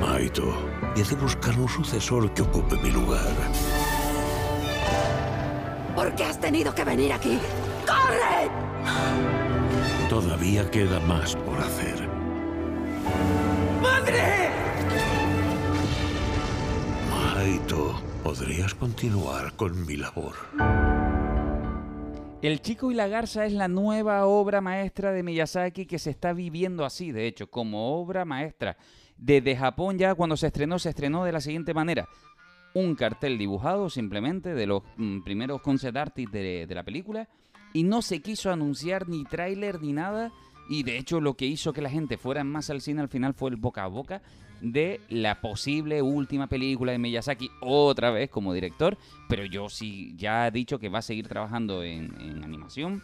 [0.00, 0.54] Maito,
[0.96, 3.34] y he de buscar un sucesor que ocupe mi lugar.
[5.94, 7.38] ¿Por qué has tenido que venir aquí?
[7.86, 8.48] ¡Corre!
[10.08, 12.08] Todavía queda más por hacer.
[18.24, 20.34] Podrías continuar con mi labor.
[22.40, 26.32] El chico y la garza es la nueva obra maestra de Miyazaki que se está
[26.32, 28.78] viviendo así, de hecho, como obra maestra.
[29.18, 32.08] Desde Japón ya cuando se estrenó, se estrenó de la siguiente manera.
[32.74, 37.28] Un cartel dibujado simplemente de los mm, primeros concept artists de, de la película
[37.74, 40.32] y no se quiso anunciar ni tráiler ni nada
[40.68, 43.34] y de hecho lo que hizo que la gente fuera más al cine al final
[43.34, 44.22] fue el boca a boca
[44.60, 50.46] de la posible última película de Miyazaki otra vez como director, pero yo sí ya
[50.46, 53.02] he dicho que va a seguir trabajando en, en animación,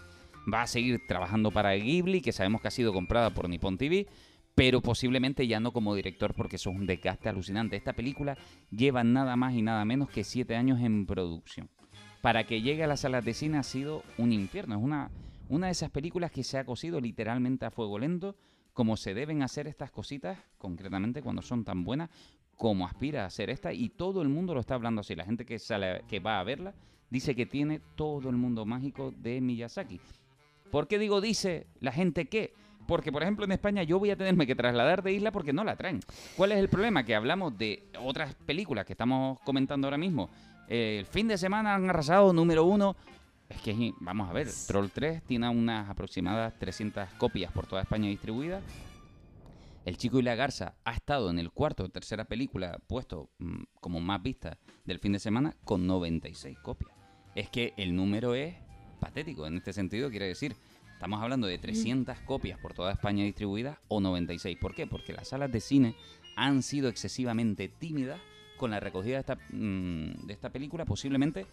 [0.52, 4.06] va a seguir trabajando para Ghibli, que sabemos que ha sido comprada por Nippon TV,
[4.54, 7.76] pero posiblemente ya no como director porque eso es un desgaste alucinante.
[7.76, 8.36] Esta película
[8.70, 11.68] lleva nada más y nada menos que siete años en producción.
[12.22, 15.10] Para que llegue a las salas de cine ha sido un infierno, es una,
[15.48, 18.36] una de esas películas que se ha cosido literalmente a fuego lento,
[18.72, 22.10] como se deben hacer estas cositas, concretamente cuando son tan buenas
[22.56, 25.14] como aspira a hacer esta, y todo el mundo lo está hablando así.
[25.14, 26.74] La gente que, sale, que va a verla
[27.10, 30.00] dice que tiene todo el mundo mágico de Miyazaki.
[30.70, 32.52] ¿Por qué digo dice la gente que?
[32.86, 35.64] Porque, por ejemplo, en España yo voy a tenerme que trasladar de isla porque no
[35.64, 36.00] la traen.
[36.36, 37.04] ¿Cuál es el problema?
[37.04, 40.28] Que hablamos de otras películas que estamos comentando ahora mismo.
[40.68, 42.96] El fin de semana han arrasado número uno.
[43.48, 48.08] Es que, vamos a ver, Troll 3 tiene unas aproximadas 300 copias por toda España
[48.08, 48.62] distribuidas.
[49.84, 53.64] El Chico y la Garza ha estado en el cuarto o tercera película puesto mm,
[53.80, 56.92] como más vista del fin de semana con 96 copias.
[57.34, 58.54] Es que el número es
[58.98, 60.56] patético en este sentido, quiere decir,
[60.94, 64.56] estamos hablando de 300 copias por toda España distribuidas o 96.
[64.58, 64.86] ¿Por qué?
[64.86, 65.96] Porque las salas de cine
[66.36, 68.20] han sido excesivamente tímidas
[68.56, 71.46] con la recogida de esta, mm, de esta película, posiblemente,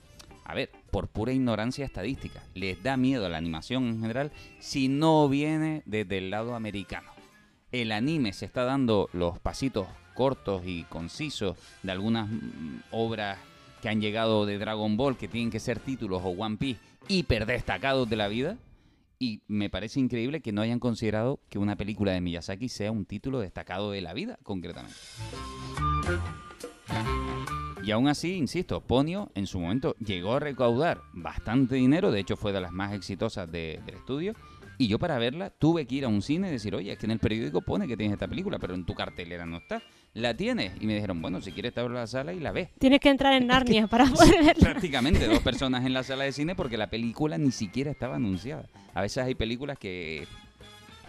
[0.45, 2.43] a ver, por pura ignorancia estadística.
[2.53, 7.11] Les da miedo a la animación en general si no viene desde el lado americano.
[7.71, 13.37] El anime se está dando los pasitos cortos y concisos de algunas mm, obras
[13.81, 17.45] que han llegado de Dragon Ball, que tienen que ser títulos o One Piece hiper
[17.45, 18.57] destacados de la vida.
[19.19, 23.05] Y me parece increíble que no hayan considerado que una película de Miyazaki sea un
[23.05, 24.97] título destacado de la vida, concretamente.
[27.83, 32.37] Y aún así, insisto, Ponio en su momento llegó a recaudar bastante dinero, de hecho
[32.37, 34.33] fue de las más exitosas de- del estudio.
[34.77, 37.05] Y yo para verla tuve que ir a un cine y decir, oye, es que
[37.05, 39.81] en el periódico pone que tienes esta película, pero en tu cartelera no está.
[40.13, 40.73] ¿La tienes?
[40.81, 42.69] Y me dijeron, bueno, si quieres te abro la sala y la ves.
[42.79, 44.69] Tienes que entrar en Narnia para poder verla.
[44.71, 48.65] Prácticamente dos personas en la sala de cine porque la película ni siquiera estaba anunciada.
[48.93, 50.27] A veces hay películas que,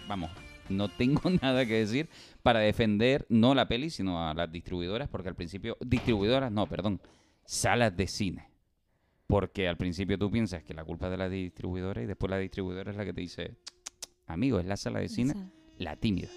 [0.07, 0.31] vamos,
[0.69, 2.09] no tengo nada que decir
[2.43, 7.01] para defender no la peli, sino a las distribuidoras, porque al principio, distribuidoras no, perdón,
[7.45, 8.49] salas de cine.
[9.27, 12.39] Porque al principio tú piensas que la culpa es de la distribuidora y después la
[12.39, 13.55] distribuidora es la que te dice,
[14.27, 15.35] amigo, es la sala de cine,
[15.79, 16.29] la tímida.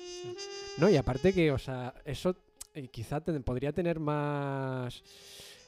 [0.78, 2.38] No, y aparte que, o sea, eso
[2.74, 5.04] eh, quizá te- podría tener más,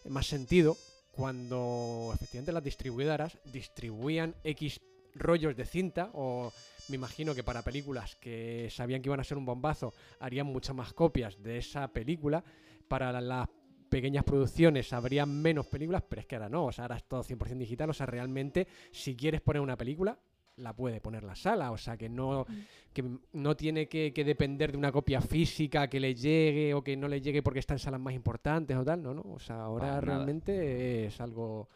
[0.10, 0.78] más sentido
[1.12, 4.80] cuando efectivamente las distribuidoras distribuían X
[5.16, 6.54] rollos de cinta o
[6.90, 10.76] me imagino que para películas que sabían que iban a ser un bombazo harían muchas
[10.76, 12.44] más copias de esa película.
[12.88, 13.50] Para la- las
[13.90, 17.24] pequeñas producciones habrían menos películas, pero es que ahora no, o sea, ahora es todo
[17.24, 20.18] 100% digital, o sea, realmente si quieres poner una película,
[20.58, 22.46] la puede poner la sala, o sea, que no,
[22.92, 26.98] que no tiene que, que depender de una copia física que le llegue o que
[26.98, 29.62] no le llegue porque está en salas más importantes o tal, no, no, o sea,
[29.62, 31.70] ahora realmente es algo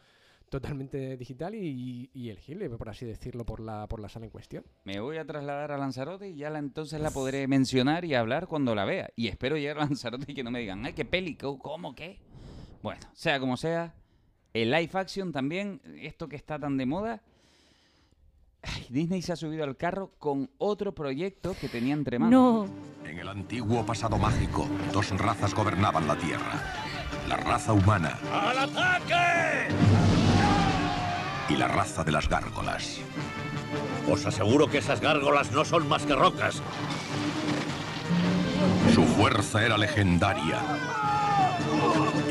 [0.52, 4.64] totalmente digital y, y elegible, por así decirlo, por la, por la sala en cuestión.
[4.84, 8.46] Me voy a trasladar a Lanzarote y ya la, entonces la podré mencionar y hablar
[8.46, 9.08] cuando la vea.
[9.16, 11.94] Y espero llegar a Lanzarote y que no me digan, ay, qué peli, ¿Cómo- ¿cómo
[11.94, 12.18] qué?
[12.82, 13.94] Bueno, sea como sea,
[14.52, 17.22] el live action también, esto que está tan de moda.
[18.62, 22.68] ay, Disney se ha subido al carro con otro proyecto que tenía entre manos.
[23.06, 26.62] En el antiguo pasado mágico, dos razas gobernaban la Tierra.
[27.28, 29.61] La raza humana ¡Al ataque!
[31.52, 32.98] Y la raza de las gárgolas.
[34.10, 36.62] Os aseguro que esas gárgolas no son más que rocas.
[38.94, 40.58] Su fuerza era legendaria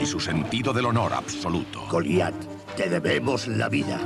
[0.01, 1.85] y su sentido del honor absoluto.
[1.89, 2.33] Goliat,
[2.75, 3.99] te debemos la vida.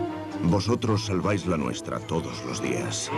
[0.43, 3.09] Vosotros salváis la nuestra todos los días.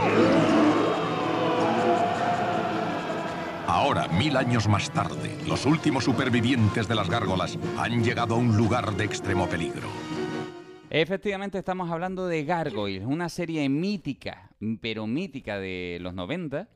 [3.68, 8.56] Ahora, mil años más tarde, los últimos supervivientes de las gárgolas han llegado a un
[8.56, 9.88] lugar de extremo peligro.
[10.90, 14.50] Efectivamente estamos hablando de Gargoyles, una serie mítica,
[14.82, 16.68] pero mítica de los 90,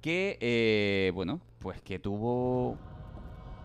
[0.00, 2.76] que, eh, bueno, pues que tuvo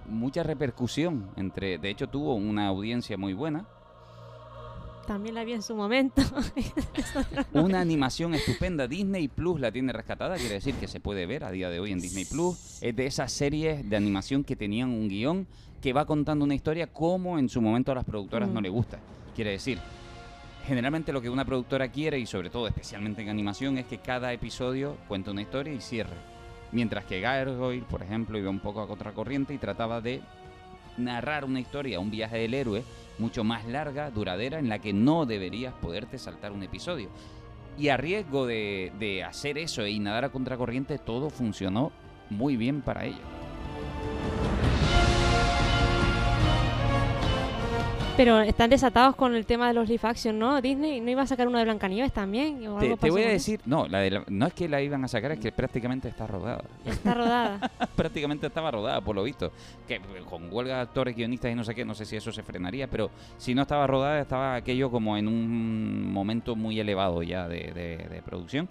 [0.07, 3.67] mucha repercusión entre, de hecho tuvo una audiencia muy buena,
[5.05, 6.21] También la vi en su momento.
[7.53, 8.87] una animación estupenda.
[8.87, 11.91] Disney Plus la tiene rescatada, quiere decir que se puede ver a día de hoy
[11.91, 12.77] en Disney Plus.
[12.83, 15.47] Es de esas series de animación que tenían un guion
[15.81, 18.53] que va contando una historia como en su momento a las productoras Mm.
[18.53, 18.99] no le gusta.
[19.35, 19.79] Quiere decir,
[20.65, 24.33] generalmente lo que una productora quiere, y sobre todo especialmente en animación, es que cada
[24.33, 26.15] episodio cuente una historia y cierre.
[26.71, 30.21] Mientras que Gargoyle, por ejemplo, iba un poco a contracorriente y trataba de
[30.97, 32.83] narrar una historia, un viaje del héroe,
[33.17, 37.09] mucho más larga, duradera, en la que no deberías poderte saltar un episodio.
[37.77, 41.91] Y a riesgo de, de hacer eso y nadar a contracorriente, todo funcionó
[42.29, 43.38] muy bien para ellos.
[48.19, 50.59] Pero están desatados con el tema de los live action, ¿no?
[50.61, 52.67] Disney no iba a sacar uno de Blancanieves también.
[52.67, 54.81] o Te, algo te voy a decir, no, la de la- no es que la
[54.81, 56.61] iban a sacar, es que prácticamente está rodada.
[56.85, 57.71] Está rodada.
[57.95, 59.53] prácticamente estaba rodada, por lo visto.
[59.87, 62.33] Que eh, con huelga de actores, guionistas y no sé qué, no sé si eso
[62.33, 67.23] se frenaría, pero si no estaba rodada, estaba aquello como en un momento muy elevado
[67.23, 68.67] ya de, de- de producción.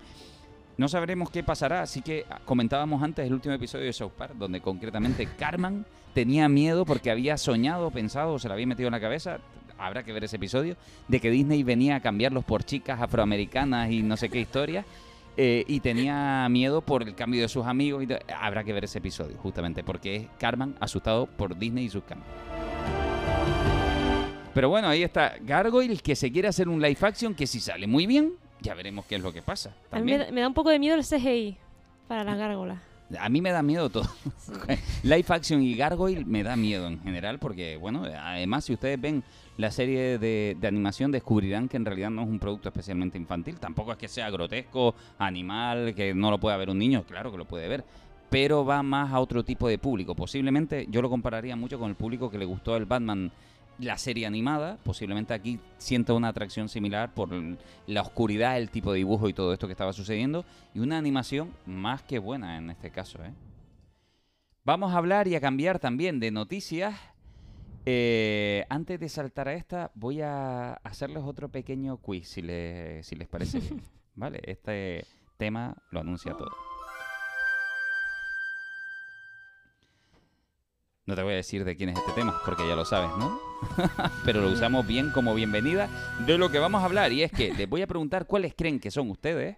[0.78, 4.60] No sabremos qué pasará, así que comentábamos antes el último episodio de South Park, donde
[4.60, 9.40] concretamente Carmen tenía miedo porque había soñado, pensado, se la había metido en la cabeza,
[9.76, 10.76] habrá que ver ese episodio,
[11.08, 14.84] de que Disney venía a cambiarlos por chicas afroamericanas y no sé qué historia.
[15.40, 18.02] eh, y tenía miedo por el cambio de sus amigos.
[18.02, 18.08] Y
[18.40, 22.28] habrá que ver ese episodio, justamente, porque es Carmen asustado por Disney y sus cambios.
[24.52, 27.86] Pero bueno, ahí está Gargoyle, que se quiere hacer un live action que si sale
[27.86, 29.70] muy bien, ya veremos qué es lo que pasa.
[29.70, 30.20] A mí me, También.
[30.20, 31.56] da- me da un poco de miedo el CGI
[32.06, 32.78] para las gárgolas.
[33.18, 34.06] A mí me da miedo todo.
[35.02, 39.22] Live action y Gargoyle me da miedo en general porque, bueno, además si ustedes ven
[39.56, 43.58] la serie de, de animación descubrirán que en realidad no es un producto especialmente infantil.
[43.58, 47.38] Tampoco es que sea grotesco, animal, que no lo pueda ver un niño, claro que
[47.38, 47.84] lo puede ver.
[48.30, 50.14] Pero va más a otro tipo de público.
[50.14, 53.32] Posiblemente yo lo compararía mucho con el público que le gustó el Batman,
[53.78, 54.78] la serie animada.
[54.84, 57.30] Posiblemente aquí sienta una atracción similar por
[57.86, 60.44] la oscuridad, el tipo de dibujo y todo esto que estaba sucediendo.
[60.74, 63.22] Y una animación más que buena en este caso.
[63.24, 63.32] ¿eh?
[64.64, 66.94] Vamos a hablar y a cambiar también de noticias.
[67.86, 73.16] Eh, antes de saltar a esta, voy a hacerles otro pequeño quiz, si, le- si
[73.16, 73.60] les parece.
[74.14, 74.40] ¿Vale?
[74.44, 75.06] Este
[75.38, 76.50] tema lo anuncia todo.
[81.08, 83.40] No te voy a decir de quién es este tema, porque ya lo sabes, ¿no?
[84.26, 85.88] Pero lo usamos bien como bienvenida
[86.26, 87.12] de lo que vamos a hablar.
[87.14, 89.56] Y es que les voy a preguntar cuáles creen que son ustedes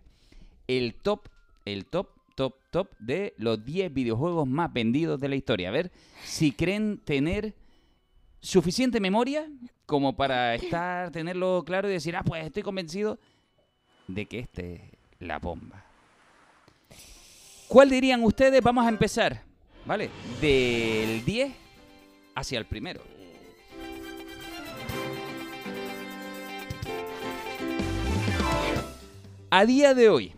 [0.68, 1.26] el top,
[1.64, 5.70] el top, top, top de los 10 videojuegos más vendidos de la historia.
[5.70, 5.90] A ver
[6.22, 7.56] si creen tener
[8.38, 9.48] suficiente memoria
[9.86, 13.18] como para estar, tenerlo claro y decir, ah, pues estoy convencido
[14.06, 14.80] de que este es
[15.18, 15.84] la bomba.
[17.66, 18.62] ¿Cuál dirían ustedes?
[18.62, 19.49] Vamos a empezar,
[19.86, 20.10] ¿vale?
[20.40, 21.52] Del 10
[22.34, 23.00] hacia el primero.
[29.50, 30.32] A día de hoy,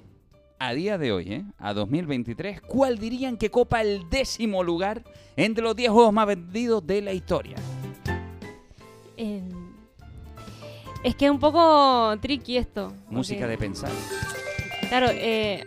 [0.59, 1.44] a día de hoy, ¿eh?
[1.59, 5.02] a 2023, ¿cuál dirían que copa el décimo lugar
[5.37, 7.57] entre los 10 juegos más vendidos de la historia?
[9.18, 9.42] Eh,
[11.05, 12.92] es que es un poco tricky esto.
[13.11, 13.90] Música porque- de pensar.
[14.88, 15.64] Claro, eh,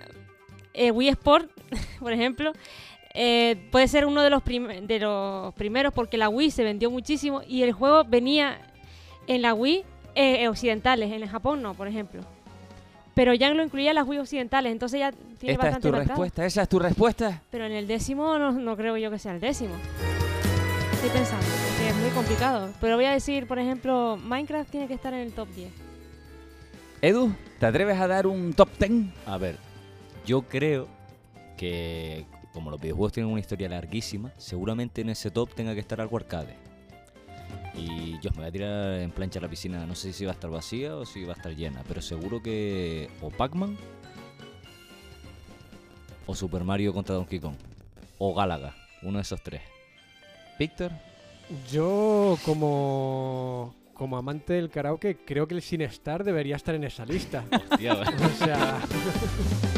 [0.73, 1.51] eh, Wii Sport,
[1.99, 2.51] por ejemplo,
[3.15, 6.91] eh, puede ser uno de los, prim- de los primeros porque la Wii se vendió
[6.91, 8.59] muchísimo y el juego venía
[9.27, 9.83] en la Wii
[10.15, 12.21] eh, occidentales, en el Japón no, por ejemplo.
[13.13, 16.61] Pero ya lo incluía las Wii occidentales, entonces ya tiene Esta es tu respuesta, esa
[16.63, 17.41] es tu respuesta.
[17.49, 19.73] Pero en el décimo no, no creo yo que sea el décimo.
[20.93, 22.69] Estoy pensando, porque es muy complicado.
[22.81, 25.71] Pero voy a decir, por ejemplo, Minecraft tiene que estar en el top 10.
[27.01, 28.91] Edu, ¿te atreves a dar un top 10?
[29.25, 29.57] A ver,
[30.25, 30.87] yo creo
[31.57, 32.25] que
[32.55, 36.15] como los videojuegos tienen una historia larguísima, seguramente en ese top tenga que estar algo
[36.15, 36.55] arcade.
[37.75, 40.31] Y yo me voy a tirar en plancha a la piscina, no sé si va
[40.31, 43.77] a estar vacía o si va a estar llena, pero seguro que o Pac-Man
[46.25, 47.57] o Super Mario contra Donkey Kong
[48.17, 49.61] o Galaga, uno de esos tres.
[50.57, 50.93] Víctor.
[51.69, 57.43] Yo, como, como amante del karaoke, creo que el Sinestar debería estar en esa lista.
[57.69, 58.79] Hostia, o sea,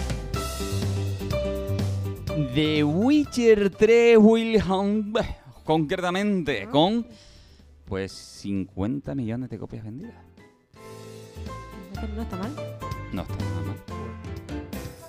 [2.58, 5.16] The Witcher 3 Will Hunt,
[5.64, 7.06] concretamente, con
[7.86, 10.16] pues 50 millones de copias vendidas.
[12.16, 12.52] No está- mal.
[13.14, 13.78] No está nada mal.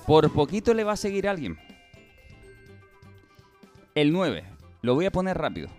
[0.06, 1.56] Por poquito le va a seguir alguien.
[3.94, 4.44] El 9.
[4.82, 5.70] Lo voy a poner rápido.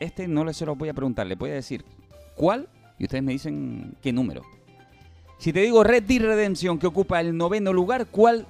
[0.00, 1.84] Este no le se lo voy a preguntar, le voy a decir
[2.36, 4.40] cuál y ustedes me dicen qué número.
[5.36, 8.46] Si te digo Red Dead Redemption que ocupa el noveno lugar, ¿cuál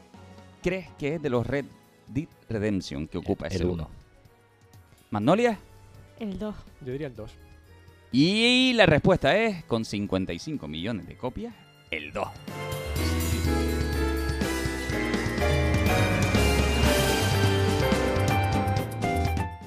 [0.63, 1.65] crees que es de los Red
[2.09, 3.87] Dead Redemption que ocupa ese El lugar?
[3.87, 3.91] uno.
[5.11, 5.59] ¿Magnolia?
[6.19, 6.55] El 2.
[6.85, 7.31] Yo diría el 2.
[8.13, 11.55] Y la respuesta es, con 55 millones de copias,
[11.91, 12.29] el 2.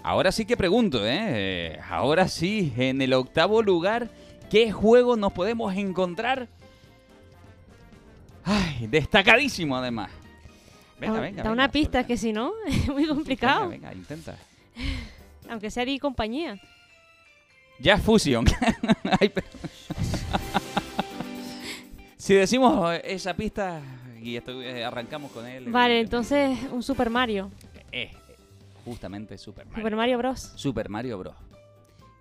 [0.04, 1.80] Ahora sí que pregunto, ¿eh?
[1.90, 4.10] Ahora sí, en el octavo lugar,
[4.52, 6.48] ¿qué juego nos podemos encontrar?
[8.44, 10.12] Ay, destacadísimo además.
[11.12, 11.44] Venga, venga.
[11.44, 13.70] da una pista que si no, es muy complicado.
[13.70, 14.38] Venga, venga, intenta.
[15.50, 16.60] Aunque sea de compañía.
[17.80, 18.46] Ya Fusion.
[22.18, 23.82] Si decimos esa pista
[24.22, 25.66] y esto- eh, arrancamos con él.
[25.70, 27.52] Vale, evidentemente, entonces un Super Mario.
[27.92, 28.10] Es
[28.84, 29.80] justamente Super Mario.
[29.84, 30.40] Super Mario Bros.
[30.56, 31.36] Super Mario Bros.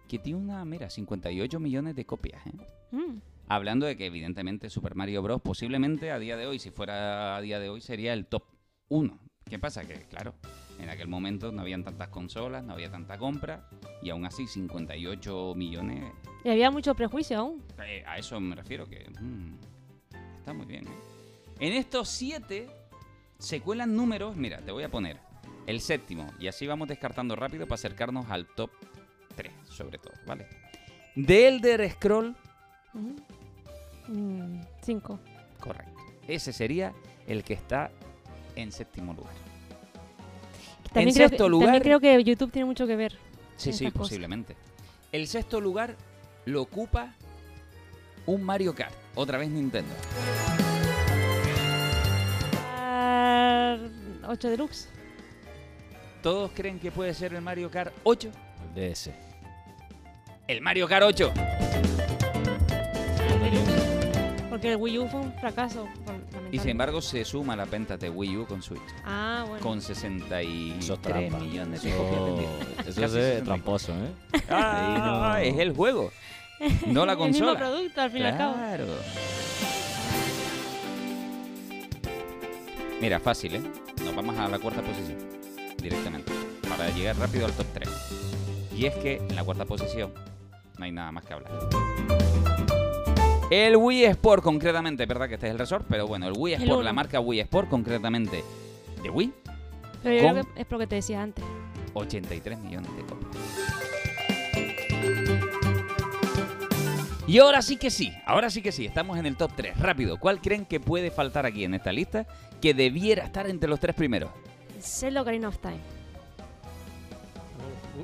[0.08, 2.52] Que tiene una, mira, 58 millones de copias, ¿eh?
[2.92, 3.18] Mm.
[3.48, 5.40] Hablando de que evidentemente Super Mario Bros.
[5.40, 8.42] posiblemente a día de hoy, si fuera a día de hoy, sería el top
[8.88, 9.18] 1.
[9.48, 9.84] ¿Qué pasa?
[9.86, 10.34] Que claro,
[10.78, 13.68] en aquel momento no habían tantas consolas, no había tanta compra
[14.02, 16.12] y aún así 58 millones,
[16.44, 17.62] Y había mucho prejuicio aún.
[17.84, 19.54] eh, a eso me refiero que mm,
[20.38, 20.86] está muy bien.
[20.86, 20.90] ¿eh?
[21.60, 22.68] En estos 7
[23.38, 25.18] se cuelan números, mira, te voy a poner
[25.66, 28.70] el séptimo y así vamos descartando rápido para acercarnos al top
[29.36, 30.46] 3 sobre todo, ¿vale?
[31.14, 32.34] De Elder Scroll
[32.94, 33.16] Ujú.
[34.08, 35.18] Mm, cinco.
[35.60, 35.92] Correcto.
[36.28, 36.92] Ese sería
[37.26, 37.90] el que está
[38.56, 39.34] en séptimo lugar.
[40.92, 41.66] También, en creo sexto que, lugar.
[41.66, 43.18] también creo que YouTube tiene mucho que ver.
[43.56, 43.98] sí, sí, cosas.
[43.98, 44.56] posiblemente.
[45.12, 45.96] El sexto lugar
[46.44, 47.14] lo ocupa
[48.26, 48.94] un Mario Kart.
[49.14, 49.94] Otra vez Nintendo.
[54.26, 54.88] 8 Deluxe.
[56.22, 58.30] ¿Todos creen que puede ser el Mario Kart 8?
[58.74, 59.10] El DS.
[60.48, 61.32] El Mario Kart 8.
[64.48, 65.86] Porque el Wii U fue un fracaso.
[66.54, 68.80] Y sin embargo se suma la venta de Wii U con Switch.
[69.04, 69.60] Ah, bueno.
[69.60, 71.38] Con 63 Eso es trampa.
[71.38, 72.52] millones de Eso- copias vendidas.
[72.86, 73.44] eso Casi es 64.
[73.44, 74.40] tramposo, ¿eh?
[74.50, 76.12] Ah, es el juego.
[76.86, 77.58] No la El mismo consola.
[77.58, 78.54] producto, al fin y al cabo.
[78.54, 78.86] Claro.
[83.00, 83.62] Mira, fácil, ¿eh?
[84.04, 85.18] Nos vamos a la cuarta posición
[85.82, 86.32] directamente
[86.68, 87.88] para llegar rápido al top 3.
[88.76, 90.12] Y es que en la cuarta posición
[90.78, 91.50] no hay nada más que hablar.
[93.50, 96.54] El Wii Sport concretamente, es verdad que este es el resort, pero bueno, el Wii
[96.54, 98.42] Sport, la marca Wii Sport concretamente
[99.02, 99.32] de Wii,
[100.02, 101.44] Pero yo creo que es por lo que te decía antes.
[101.92, 103.36] 83 millones de copias.
[107.26, 109.78] Y ahora sí que sí, ahora sí que sí, estamos en el top 3.
[109.78, 112.26] Rápido, ¿cuál creen que puede faltar aquí en esta lista
[112.60, 114.30] que debiera estar entre los tres primeros?
[114.80, 115.78] Zelda Ocarina of Time.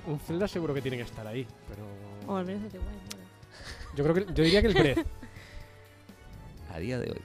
[0.07, 1.83] Un, un Zelda seguro que tiene que estar ahí, pero
[2.33, 2.73] O al menos Wild.
[2.85, 2.91] bueno.
[3.97, 4.99] yo creo que yo diría que el Breath.
[6.75, 7.21] A día de hoy.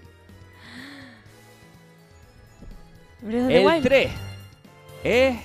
[3.22, 3.84] Breath of the El Wild.
[3.84, 4.12] 3
[5.04, 5.36] es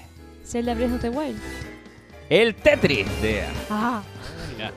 [0.45, 1.39] Zelda Breath of the Wild.
[2.29, 3.45] el Tetris de...
[3.69, 4.03] Ah,
[4.53, 4.73] Mira,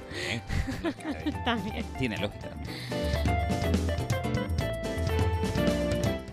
[1.45, 1.85] también.
[1.97, 2.73] Tiene lógica también.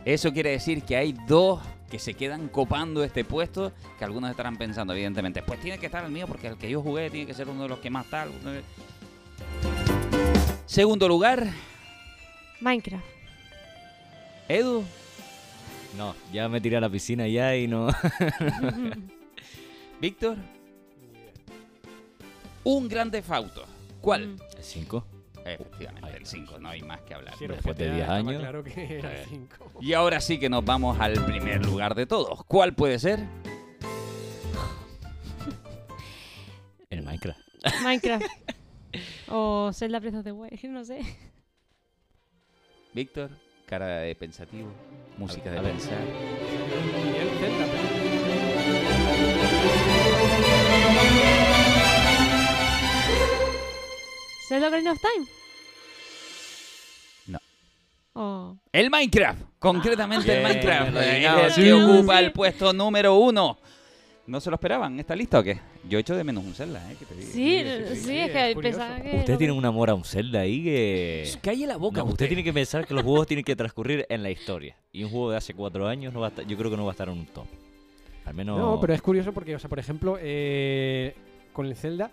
[0.05, 1.61] Eso quiere decir que hay dos
[1.91, 6.05] que se quedan copando este puesto, que algunos estarán pensando, evidentemente, pues tiene que estar
[6.05, 8.07] el mío porque el que yo jugué tiene que ser uno de los que más
[8.09, 8.30] tal.
[10.66, 11.49] Segundo lugar,
[12.61, 13.04] Minecraft.
[14.48, 14.84] Edu.
[15.96, 17.88] No, ya me tiré a la piscina ya y no.
[20.00, 20.36] Víctor.
[22.64, 23.64] Un grande fauto.
[24.00, 24.36] ¿Cuál?
[24.56, 25.06] El 5.
[25.44, 27.34] Efectivamente, el 5, no hay más que hablar.
[27.40, 28.40] El Después de GTA 10 estaba años.
[28.40, 29.22] Claro que era Eh.
[29.22, 29.72] el 5.
[29.80, 32.44] Y ahora sí que nos vamos al primer lugar de todos.
[32.44, 33.20] ¿Cuál puede ser?
[36.90, 37.40] El Minecraft.
[37.82, 38.26] Minecraft.
[39.28, 40.58] o Zelda Breath of the Wild.
[40.64, 41.00] No sé.
[42.93, 43.30] Víctor,
[43.66, 44.68] cara de pensativo,
[45.16, 45.99] música A de pensar.
[54.51, 55.26] Y el Ocarina of Time.
[57.26, 57.38] No.
[58.14, 58.57] Oh.
[58.72, 63.61] El Minecraft, concretamente el Bien, Minecraft, eh, es que ocupa el puesto número uno.
[64.30, 65.58] ¿No se lo esperaban esta lista o qué?
[65.88, 66.94] Yo echo de menos un Zelda, ¿eh?
[66.98, 67.26] Que te digo.
[67.32, 69.16] Sí, sí, sí, sí, es que pensaba que.
[69.18, 71.28] Usted tiene un amor a un Zelda ahí que.
[71.42, 72.12] Calle la boca, No, usted.
[72.12, 74.76] usted tiene que pensar que los juegos tienen que transcurrir en la historia.
[74.92, 76.84] Y un juego de hace cuatro años no va a estar, yo creo que no
[76.84, 77.46] va a estar en un top.
[78.24, 78.56] Al menos.
[78.56, 81.14] No, pero es curioso porque, o sea, por ejemplo, eh,
[81.52, 82.10] con el Zelda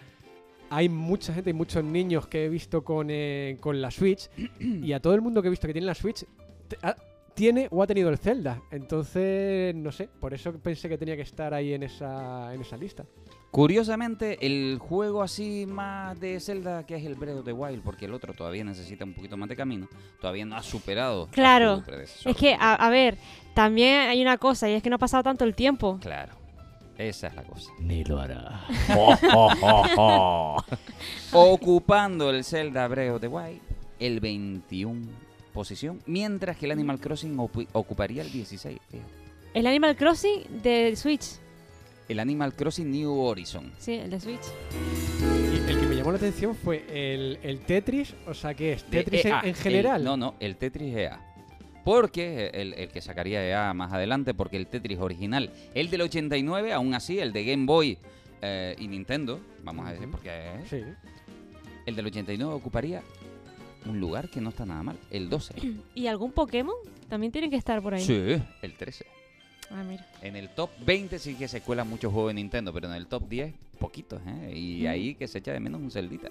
[0.72, 4.28] hay mucha gente, hay muchos niños que he visto con, eh, con la Switch
[4.60, 6.26] y a todo el mundo que he visto que tiene la Switch
[6.68, 6.96] te- ha-
[7.38, 8.60] tiene o ha tenido el Zelda.
[8.72, 12.76] Entonces, no sé, por eso pensé que tenía que estar ahí en esa, en esa
[12.78, 13.06] lista.
[13.52, 18.06] Curiosamente, el juego así más de Zelda que es el Breath of the Wild, porque
[18.06, 19.88] el otro todavía necesita un poquito más de camino,
[20.20, 21.78] todavía no ha superado a Claro.
[21.78, 22.32] su predecesor.
[22.32, 23.18] Es que, a, a ver,
[23.54, 26.00] también hay una cosa, y es que no ha pasado tanto el tiempo.
[26.02, 26.34] Claro.
[26.98, 27.72] Esa es la cosa.
[27.80, 28.66] Ni lo hará.
[31.32, 33.62] Ocupando el Zelda Breath of the Wild
[34.00, 35.08] el 21
[35.58, 38.78] posición, mientras que el Animal Crossing ocu- ocuparía el 16.
[38.92, 39.10] fíjate.
[39.56, 41.26] El Animal Crossing de Switch.
[42.08, 43.72] El Animal Crossing New Horizon.
[43.80, 44.46] Sí, el de Switch.
[45.20, 48.84] Y el que me llamó la atención fue el, el Tetris, o sea, ¿qué es?
[48.84, 50.02] ¿Tetris en- EA, en, general?
[50.02, 51.20] el- no, no, el Tetris EA.
[51.84, 56.72] Porque el, el que sacaría EA más adelante, porque el Tetris original, el del 89,
[56.72, 57.98] aún así, el de Game Boy
[58.42, 60.32] eh, y Nintendo, vamos a decir, porque
[60.70, 60.84] Sí.
[61.88, 63.02] el del 89 ocuparía
[63.86, 65.54] un lugar que no está nada mal, el 12.
[65.96, 66.76] ¿Y algún Pokémon?
[67.10, 68.02] También tienen que estar por ahí.
[68.04, 69.06] Sí, el 13.
[69.72, 70.06] Ah, mira.
[70.22, 73.08] En el top 20 sí que se cuelan muchos juegos de Nintendo, pero en el
[73.08, 74.54] top 10, poquitos, ¿eh?
[74.56, 74.88] Y Mm.
[74.88, 76.30] ahí que se echa de menos un celdita.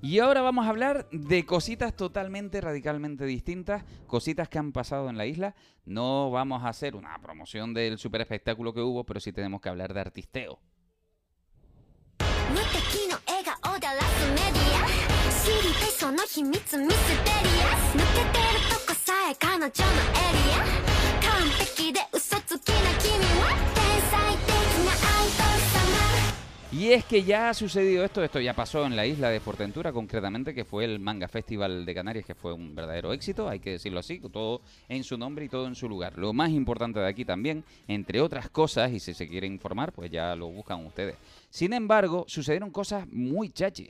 [0.00, 5.18] Y ahora vamos a hablar de cositas totalmente, radicalmente distintas, cositas que han pasado en
[5.18, 5.54] la isla.
[5.84, 9.68] No vamos a hacer una promoción del super espectáculo que hubo, pero sí tenemos que
[9.68, 10.60] hablar de artisteo.
[12.72, 14.86] 敵の笑顔でラスメディア。
[15.44, 20.77] 知りたいその秘密ミステリアス抜けてるとこさえ彼女のエリア。
[26.70, 30.54] Y es que ya ha sucedido esto, esto ya pasó en la isla de Fuerteventura concretamente,
[30.54, 34.00] que fue el Manga Festival de Canarias, que fue un verdadero éxito, hay que decirlo
[34.00, 36.18] así, todo en su nombre y todo en su lugar.
[36.18, 40.10] Lo más importante de aquí también, entre otras cosas, y si se quiere informar, pues
[40.10, 41.16] ya lo buscan ustedes.
[41.48, 43.88] Sin embargo, sucedieron cosas muy chachis.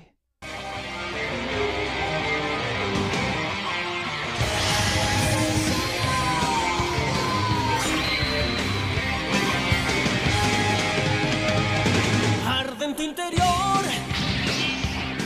[13.01, 13.85] Interior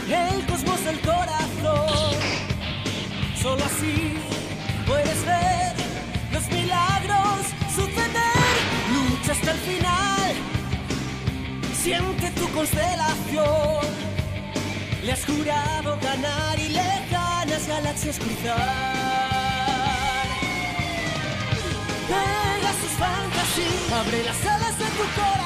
[0.08, 2.14] el cosmos del corazón.
[3.40, 4.14] Solo así
[4.86, 5.74] puedes ver
[6.32, 7.40] los milagros
[7.74, 8.54] suceder.
[8.92, 10.32] Lucha hasta el final.
[11.74, 13.86] Siente tu constelación.
[15.04, 19.02] Le has jurado ganar y lejanas galaxias cruzar.
[22.08, 25.41] Pegasus Fantasy, abre las alas de tu corazón.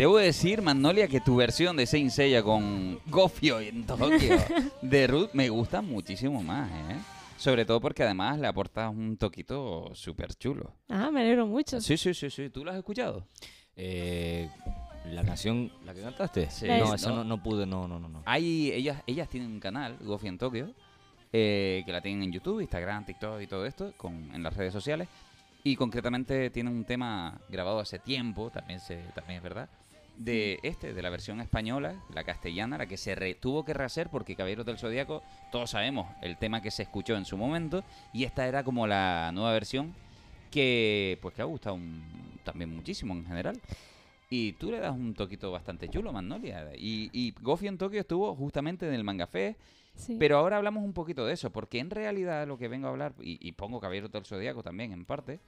[0.00, 4.38] Debo decir, Magnolia, que tu versión de Saint Seiya con Gofio en Tokio
[4.80, 6.96] de Ruth me gusta muchísimo más, ¿eh?
[7.36, 10.72] Sobre todo porque además le aportas un toquito súper chulo.
[10.88, 11.82] Ah, me alegro mucho.
[11.82, 12.48] Sí, sí, sí, sí.
[12.48, 13.26] ¿Tú lo has escuchado?
[13.76, 14.48] Eh,
[15.10, 16.48] la canción, la que cantaste.
[16.48, 16.66] Sí.
[16.66, 18.08] No, no, no pude, no, no, no.
[18.08, 18.22] no.
[18.24, 20.72] Hay, ellas, ellas tienen un canal, Gofi en Tokio,
[21.30, 24.72] eh, que la tienen en YouTube, Instagram, TikTok y todo esto, con, en las redes
[24.72, 25.08] sociales.
[25.62, 29.68] Y concretamente tienen un tema grabado hace tiempo, también, se, también es verdad,
[30.20, 34.10] de este, de la versión española, la castellana, la que se re- tuvo que rehacer
[34.10, 38.24] porque Caballeros del Zodíaco, todos sabemos el tema que se escuchó en su momento, y
[38.24, 39.94] esta era como la nueva versión
[40.50, 42.02] que pues que ha gustado un-
[42.44, 43.60] también muchísimo en general.
[44.28, 46.70] Y tú le das un toquito bastante chulo, Magnolia.
[46.76, 49.58] Y, y Gofi en Tokio estuvo justamente en el Manga Fest.
[49.96, 50.16] Sí.
[50.20, 53.12] Pero ahora hablamos un poquito de eso, porque en realidad lo que vengo a hablar,
[53.20, 55.40] y, y pongo Caballero del Zodíaco también en parte,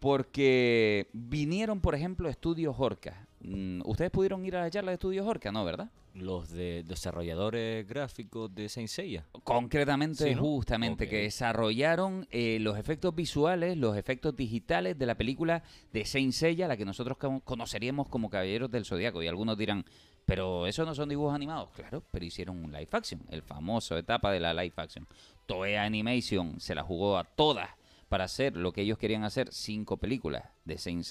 [0.00, 3.26] porque vinieron, por ejemplo, Estudios Orca.
[3.40, 5.52] Mm, ¿Ustedes pudieron ir a la charla de Estudios Orca?
[5.52, 5.90] No, ¿verdad?
[6.14, 9.26] Los de desarrolladores gráficos de Saint Seiya.
[9.44, 10.40] Concretamente, Sí, ¿no?
[10.40, 16.32] justamente, que desarrollaron eh, los efectos visuales, los efectos digitales de la película de Saint
[16.32, 19.22] Seiya, la que nosotros co- conoceríamos como Caballeros del Zodíaco.
[19.22, 19.84] Y algunos dirán,
[20.24, 21.68] pero esos no son dibujos animados.
[21.74, 25.06] Claro, pero hicieron un live action, el famoso etapa de la live action.
[25.44, 27.68] Toei Animation se la jugó a todas
[28.08, 31.04] para hacer lo que ellos querían hacer, cinco películas de Saint.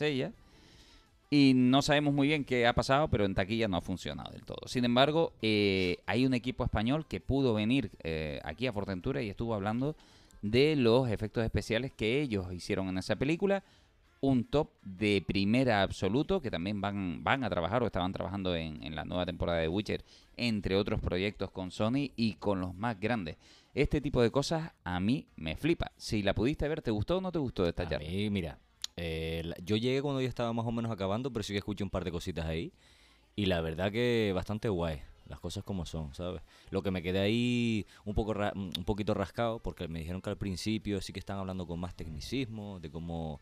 [1.29, 4.45] Y no sabemos muy bien qué ha pasado, pero en taquilla no ha funcionado del
[4.45, 4.67] todo.
[4.67, 9.29] Sin embargo, eh, hay un equipo español que pudo venir eh, aquí a Fortentura y
[9.29, 9.95] estuvo hablando
[10.41, 13.63] de los efectos especiales que ellos hicieron en esa película.
[14.21, 18.81] Un top de primera absoluto, que también van, van a trabajar o estaban trabajando en,
[18.83, 20.05] en la nueva temporada de Witcher,
[20.37, 23.37] entre otros proyectos con Sony y con los más grandes.
[23.75, 25.91] Este tipo de cosas a mí me flipa.
[25.97, 28.07] Si la pudiste ver, ¿te gustó o no te gustó esta A charla?
[28.07, 28.57] mí, mira,
[28.95, 31.89] eh, yo llegué cuando ya estaba más o menos acabando, pero sí que escuché un
[31.89, 32.71] par de cositas ahí.
[33.35, 36.41] Y la verdad que bastante guay, las cosas como son, ¿sabes?
[36.69, 40.29] Lo que me quedé ahí un, poco ra- un poquito rascado, porque me dijeron que
[40.29, 43.41] al principio sí que están hablando con más tecnicismo, de cómo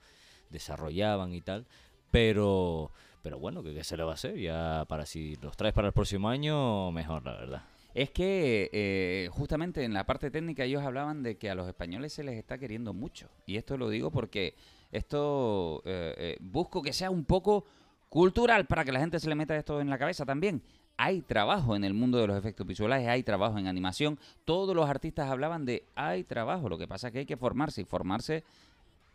[0.49, 1.67] desarrollaban y tal.
[2.09, 4.35] Pero, pero bueno, ¿qué, qué se le va a hacer?
[4.39, 7.63] Ya para si los traes para el próximo año, mejor, la verdad.
[7.93, 12.13] Es que eh, justamente en la parte técnica ellos hablaban de que a los españoles
[12.13, 13.29] se les está queriendo mucho.
[13.45, 14.55] Y esto lo digo porque
[14.91, 17.65] esto eh, eh, busco que sea un poco
[18.09, 20.61] cultural para que la gente se le meta esto en la cabeza también.
[20.97, 24.19] hay trabajo en el mundo de los efectos visuales, hay trabajo en animación.
[24.45, 26.69] Todos los artistas hablaban de hay trabajo.
[26.69, 28.43] Lo que pasa es que hay que formarse y formarse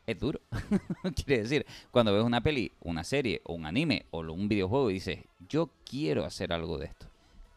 [0.09, 0.41] es duro.
[1.25, 4.95] Quiere decir, cuando ves una peli, una serie o un anime o un videojuego y
[4.95, 5.19] dices,
[5.49, 7.07] yo quiero hacer algo de esto.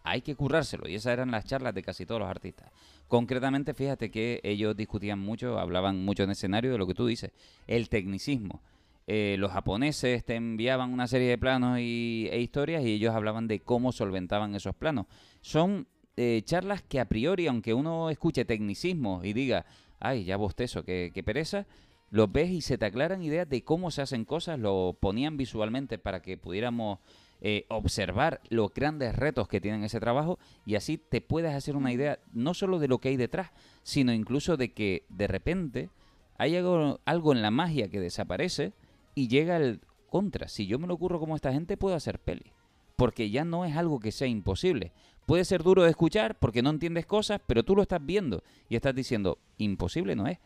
[0.03, 0.87] Hay que currárselo.
[0.87, 2.71] Y esas eran las charlas de casi todos los artistas.
[3.07, 7.31] Concretamente, fíjate que ellos discutían mucho, hablaban mucho en escenario de lo que tú dices,
[7.67, 8.61] el tecnicismo.
[9.07, 13.47] Eh, los japoneses te enviaban una serie de planos y, e historias y ellos hablaban
[13.47, 15.07] de cómo solventaban esos planos.
[15.41, 19.65] Son eh, charlas que a priori, aunque uno escuche tecnicismo y diga,
[19.99, 21.65] ay, ya bostezo, qué, qué pereza,
[22.11, 25.97] los ves y se te aclaran ideas de cómo se hacen cosas, lo ponían visualmente
[25.97, 26.99] para que pudiéramos
[27.41, 31.91] eh, observar los grandes retos que tienen ese trabajo y así te puedes hacer una
[31.91, 33.49] idea no solo de lo que hay detrás,
[33.81, 35.89] sino incluso de que de repente
[36.37, 38.73] hay algo, algo en la magia que desaparece
[39.15, 40.47] y llega el contra.
[40.47, 42.53] Si yo me lo ocurro como esta gente, puedo hacer peli.
[42.95, 44.91] Porque ya no es algo que sea imposible.
[45.25, 48.75] Puede ser duro de escuchar porque no entiendes cosas, pero tú lo estás viendo y
[48.75, 50.37] estás diciendo, imposible no es.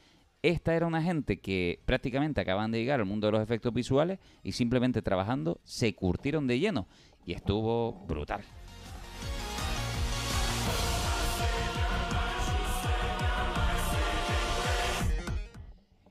[0.46, 4.20] Esta era una gente que prácticamente acaban de llegar al mundo de los efectos visuales
[4.44, 6.86] y simplemente trabajando se curtieron de lleno
[7.26, 8.44] y estuvo brutal.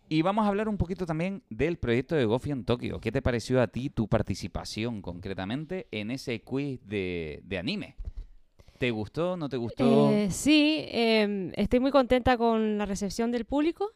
[0.08, 2.98] Y vamos a hablar un poquito también del proyecto de Gofi en Tokio.
[2.98, 7.94] ¿Qué te pareció a ti tu participación concretamente en ese quiz de, anime?
[8.78, 9.36] ¿Te gustó?
[9.36, 10.10] ¿No te gustó?
[10.10, 13.92] Eh, sí, eh, estoy muy contenta con la recepción del público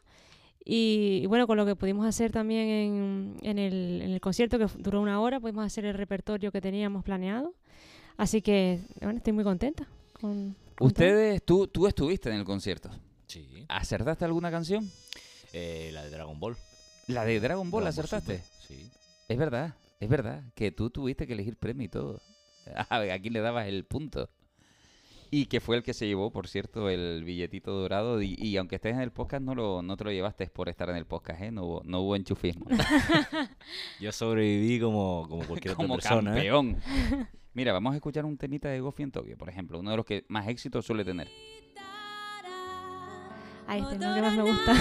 [0.70, 4.58] y, y bueno, con lo que pudimos hacer también en, en, el, en el concierto
[4.58, 7.54] que duró una hora, pudimos hacer el repertorio que teníamos planeado.
[8.18, 9.88] Así que, bueno, estoy muy contenta.
[10.20, 12.90] Con, con Ustedes, tú, tú estuviste en el concierto.
[13.26, 13.64] Sí.
[13.66, 14.90] ¿Acertaste alguna canción?
[15.54, 16.54] Eh, la de Dragon Ball.
[17.06, 18.42] ¿La de Dragon Ball Dragon Ball acertaste?
[18.42, 18.90] Super, sí.
[19.26, 22.20] Es verdad, es verdad, que tú tuviste que elegir premio y todo.
[22.90, 24.28] A ver, aquí le dabas el punto.
[25.30, 28.22] Y que fue el que se llevó, por cierto, el billetito dorado.
[28.22, 30.88] Y, y aunque estés en el podcast, no, lo, no te lo llevaste por estar
[30.88, 31.50] en el podcast, ¿eh?
[31.50, 32.66] No hubo, no hubo enchufismo.
[34.00, 36.30] Yo sobreviví como, como cualquier Como otra persona.
[36.32, 36.34] ¿eh?
[36.34, 36.76] campeón.
[37.54, 39.80] Mira, vamos a escuchar un temita de Goffy en Tokio, por ejemplo.
[39.80, 41.28] Uno de los que más éxito suele tener.
[43.66, 44.74] Ahí este es lo que más me gusta.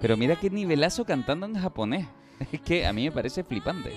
[0.00, 2.06] Pero mira qué nivelazo cantando en japonés.
[2.52, 3.92] Es que a mí me parece flipante.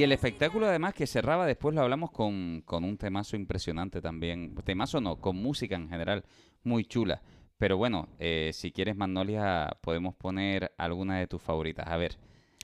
[0.00, 4.54] Y el espectáculo además que cerraba después lo hablamos con, con un temazo impresionante también.
[4.64, 6.24] Temazo no, con música en general
[6.64, 7.20] muy chula.
[7.58, 11.86] Pero bueno, eh, si quieres Magnolia podemos poner alguna de tus favoritas.
[11.86, 12.16] A ver.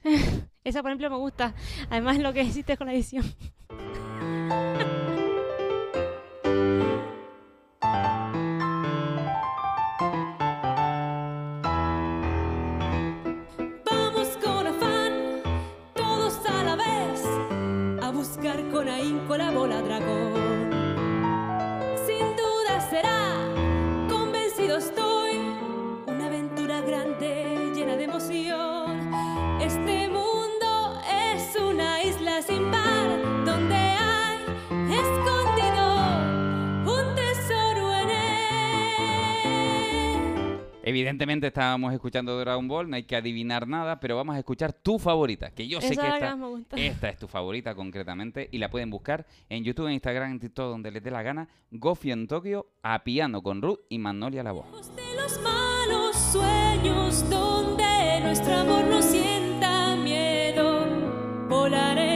[0.65, 1.55] Esa, por ejemplo, me gusta.
[1.91, 3.25] Además, lo que hiciste con la edición.
[19.17, 20.46] ahínco la bola dragón.
[41.07, 44.99] Evidentemente estábamos escuchando Dragon Ball, no hay que adivinar nada, pero vamos a escuchar tu
[44.99, 46.77] favorita, que yo sé Esa que esta, más me gusta.
[46.77, 50.69] esta es tu favorita concretamente y la pueden buscar en YouTube, en Instagram, en TikTok,
[50.69, 51.49] donde les dé la gana.
[51.71, 54.67] Goffy en Tokio, a piano con Ruth y Magnolia la voz.
[54.97, 60.87] de los malos sueños donde nuestro amor no sienta miedo.
[61.49, 62.16] Volaremos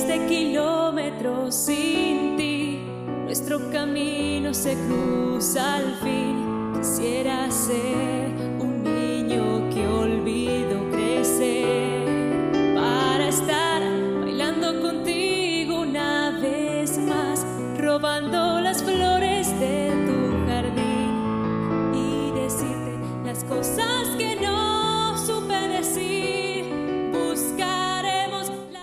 [0.00, 2.80] Miles de kilómetros sin ti,
[3.24, 6.72] nuestro camino se cruza al fin.
[6.78, 8.28] Quisiera ser
[8.58, 9.86] un niño que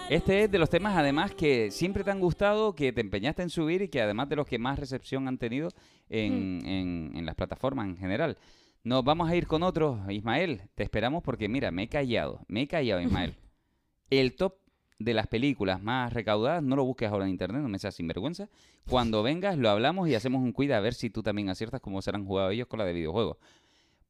[0.09, 3.49] Este es de los temas además que siempre te han gustado, que te empeñaste en
[3.49, 5.69] subir y que además de los que más recepción han tenido
[6.09, 8.37] en, en- en las plataformas en general.
[8.83, 10.61] Nos vamos a ir con otro, Ismael.
[10.75, 13.35] Te esperamos porque mira, me he callado, me he callado, Ismael.
[14.09, 14.55] El top
[14.97, 18.47] de las películas más recaudadas, no lo busques ahora en internet, no me seas sinvergüenza.
[18.89, 22.01] Cuando vengas lo hablamos y hacemos un cuida a ver si tú también aciertas cómo
[22.01, 23.37] serán jugado ellos con la de videojuegos.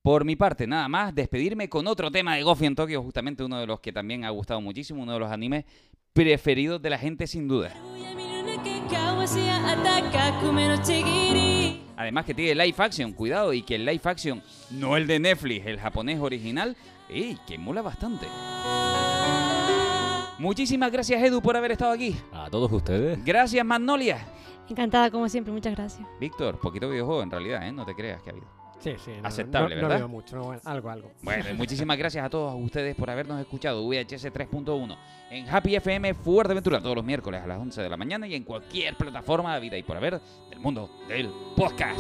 [0.02, 3.60] Por mi parte, nada más, despedirme con otro tema de Gofi en Tokio, justamente uno
[3.60, 5.66] de los que también ha gustado muchísimo, uno de los animes
[6.14, 7.74] preferidos de la gente sin duda.
[11.98, 14.42] Además que tiene live action, cuidado, y que el live action,
[14.72, 16.78] no el de Netflix, el japonés original,
[17.10, 18.28] y que mola bastante.
[20.40, 22.16] Muchísimas gracias Edu por haber estado aquí.
[22.32, 23.24] A todos ustedes.
[23.26, 24.26] Gracias Magnolia.
[24.70, 26.08] Encantada como siempre, muchas gracias.
[26.20, 27.72] Víctor, poquito videojuego en realidad, ¿eh?
[27.72, 28.57] no te creas que ha habido.
[28.80, 29.12] Sí, sí.
[29.22, 30.00] no, Aceptable, no, no ¿verdad?
[30.00, 31.12] veo mucho, bueno, algo, algo.
[31.22, 34.98] Bueno, y muchísimas gracias a todos ustedes por habernos escuchado VHS 3.1
[35.32, 38.44] en Happy FM Fuerteventura todos los miércoles a las 11 de la mañana y en
[38.44, 42.00] cualquier plataforma de vida y por haber del mundo del podcast.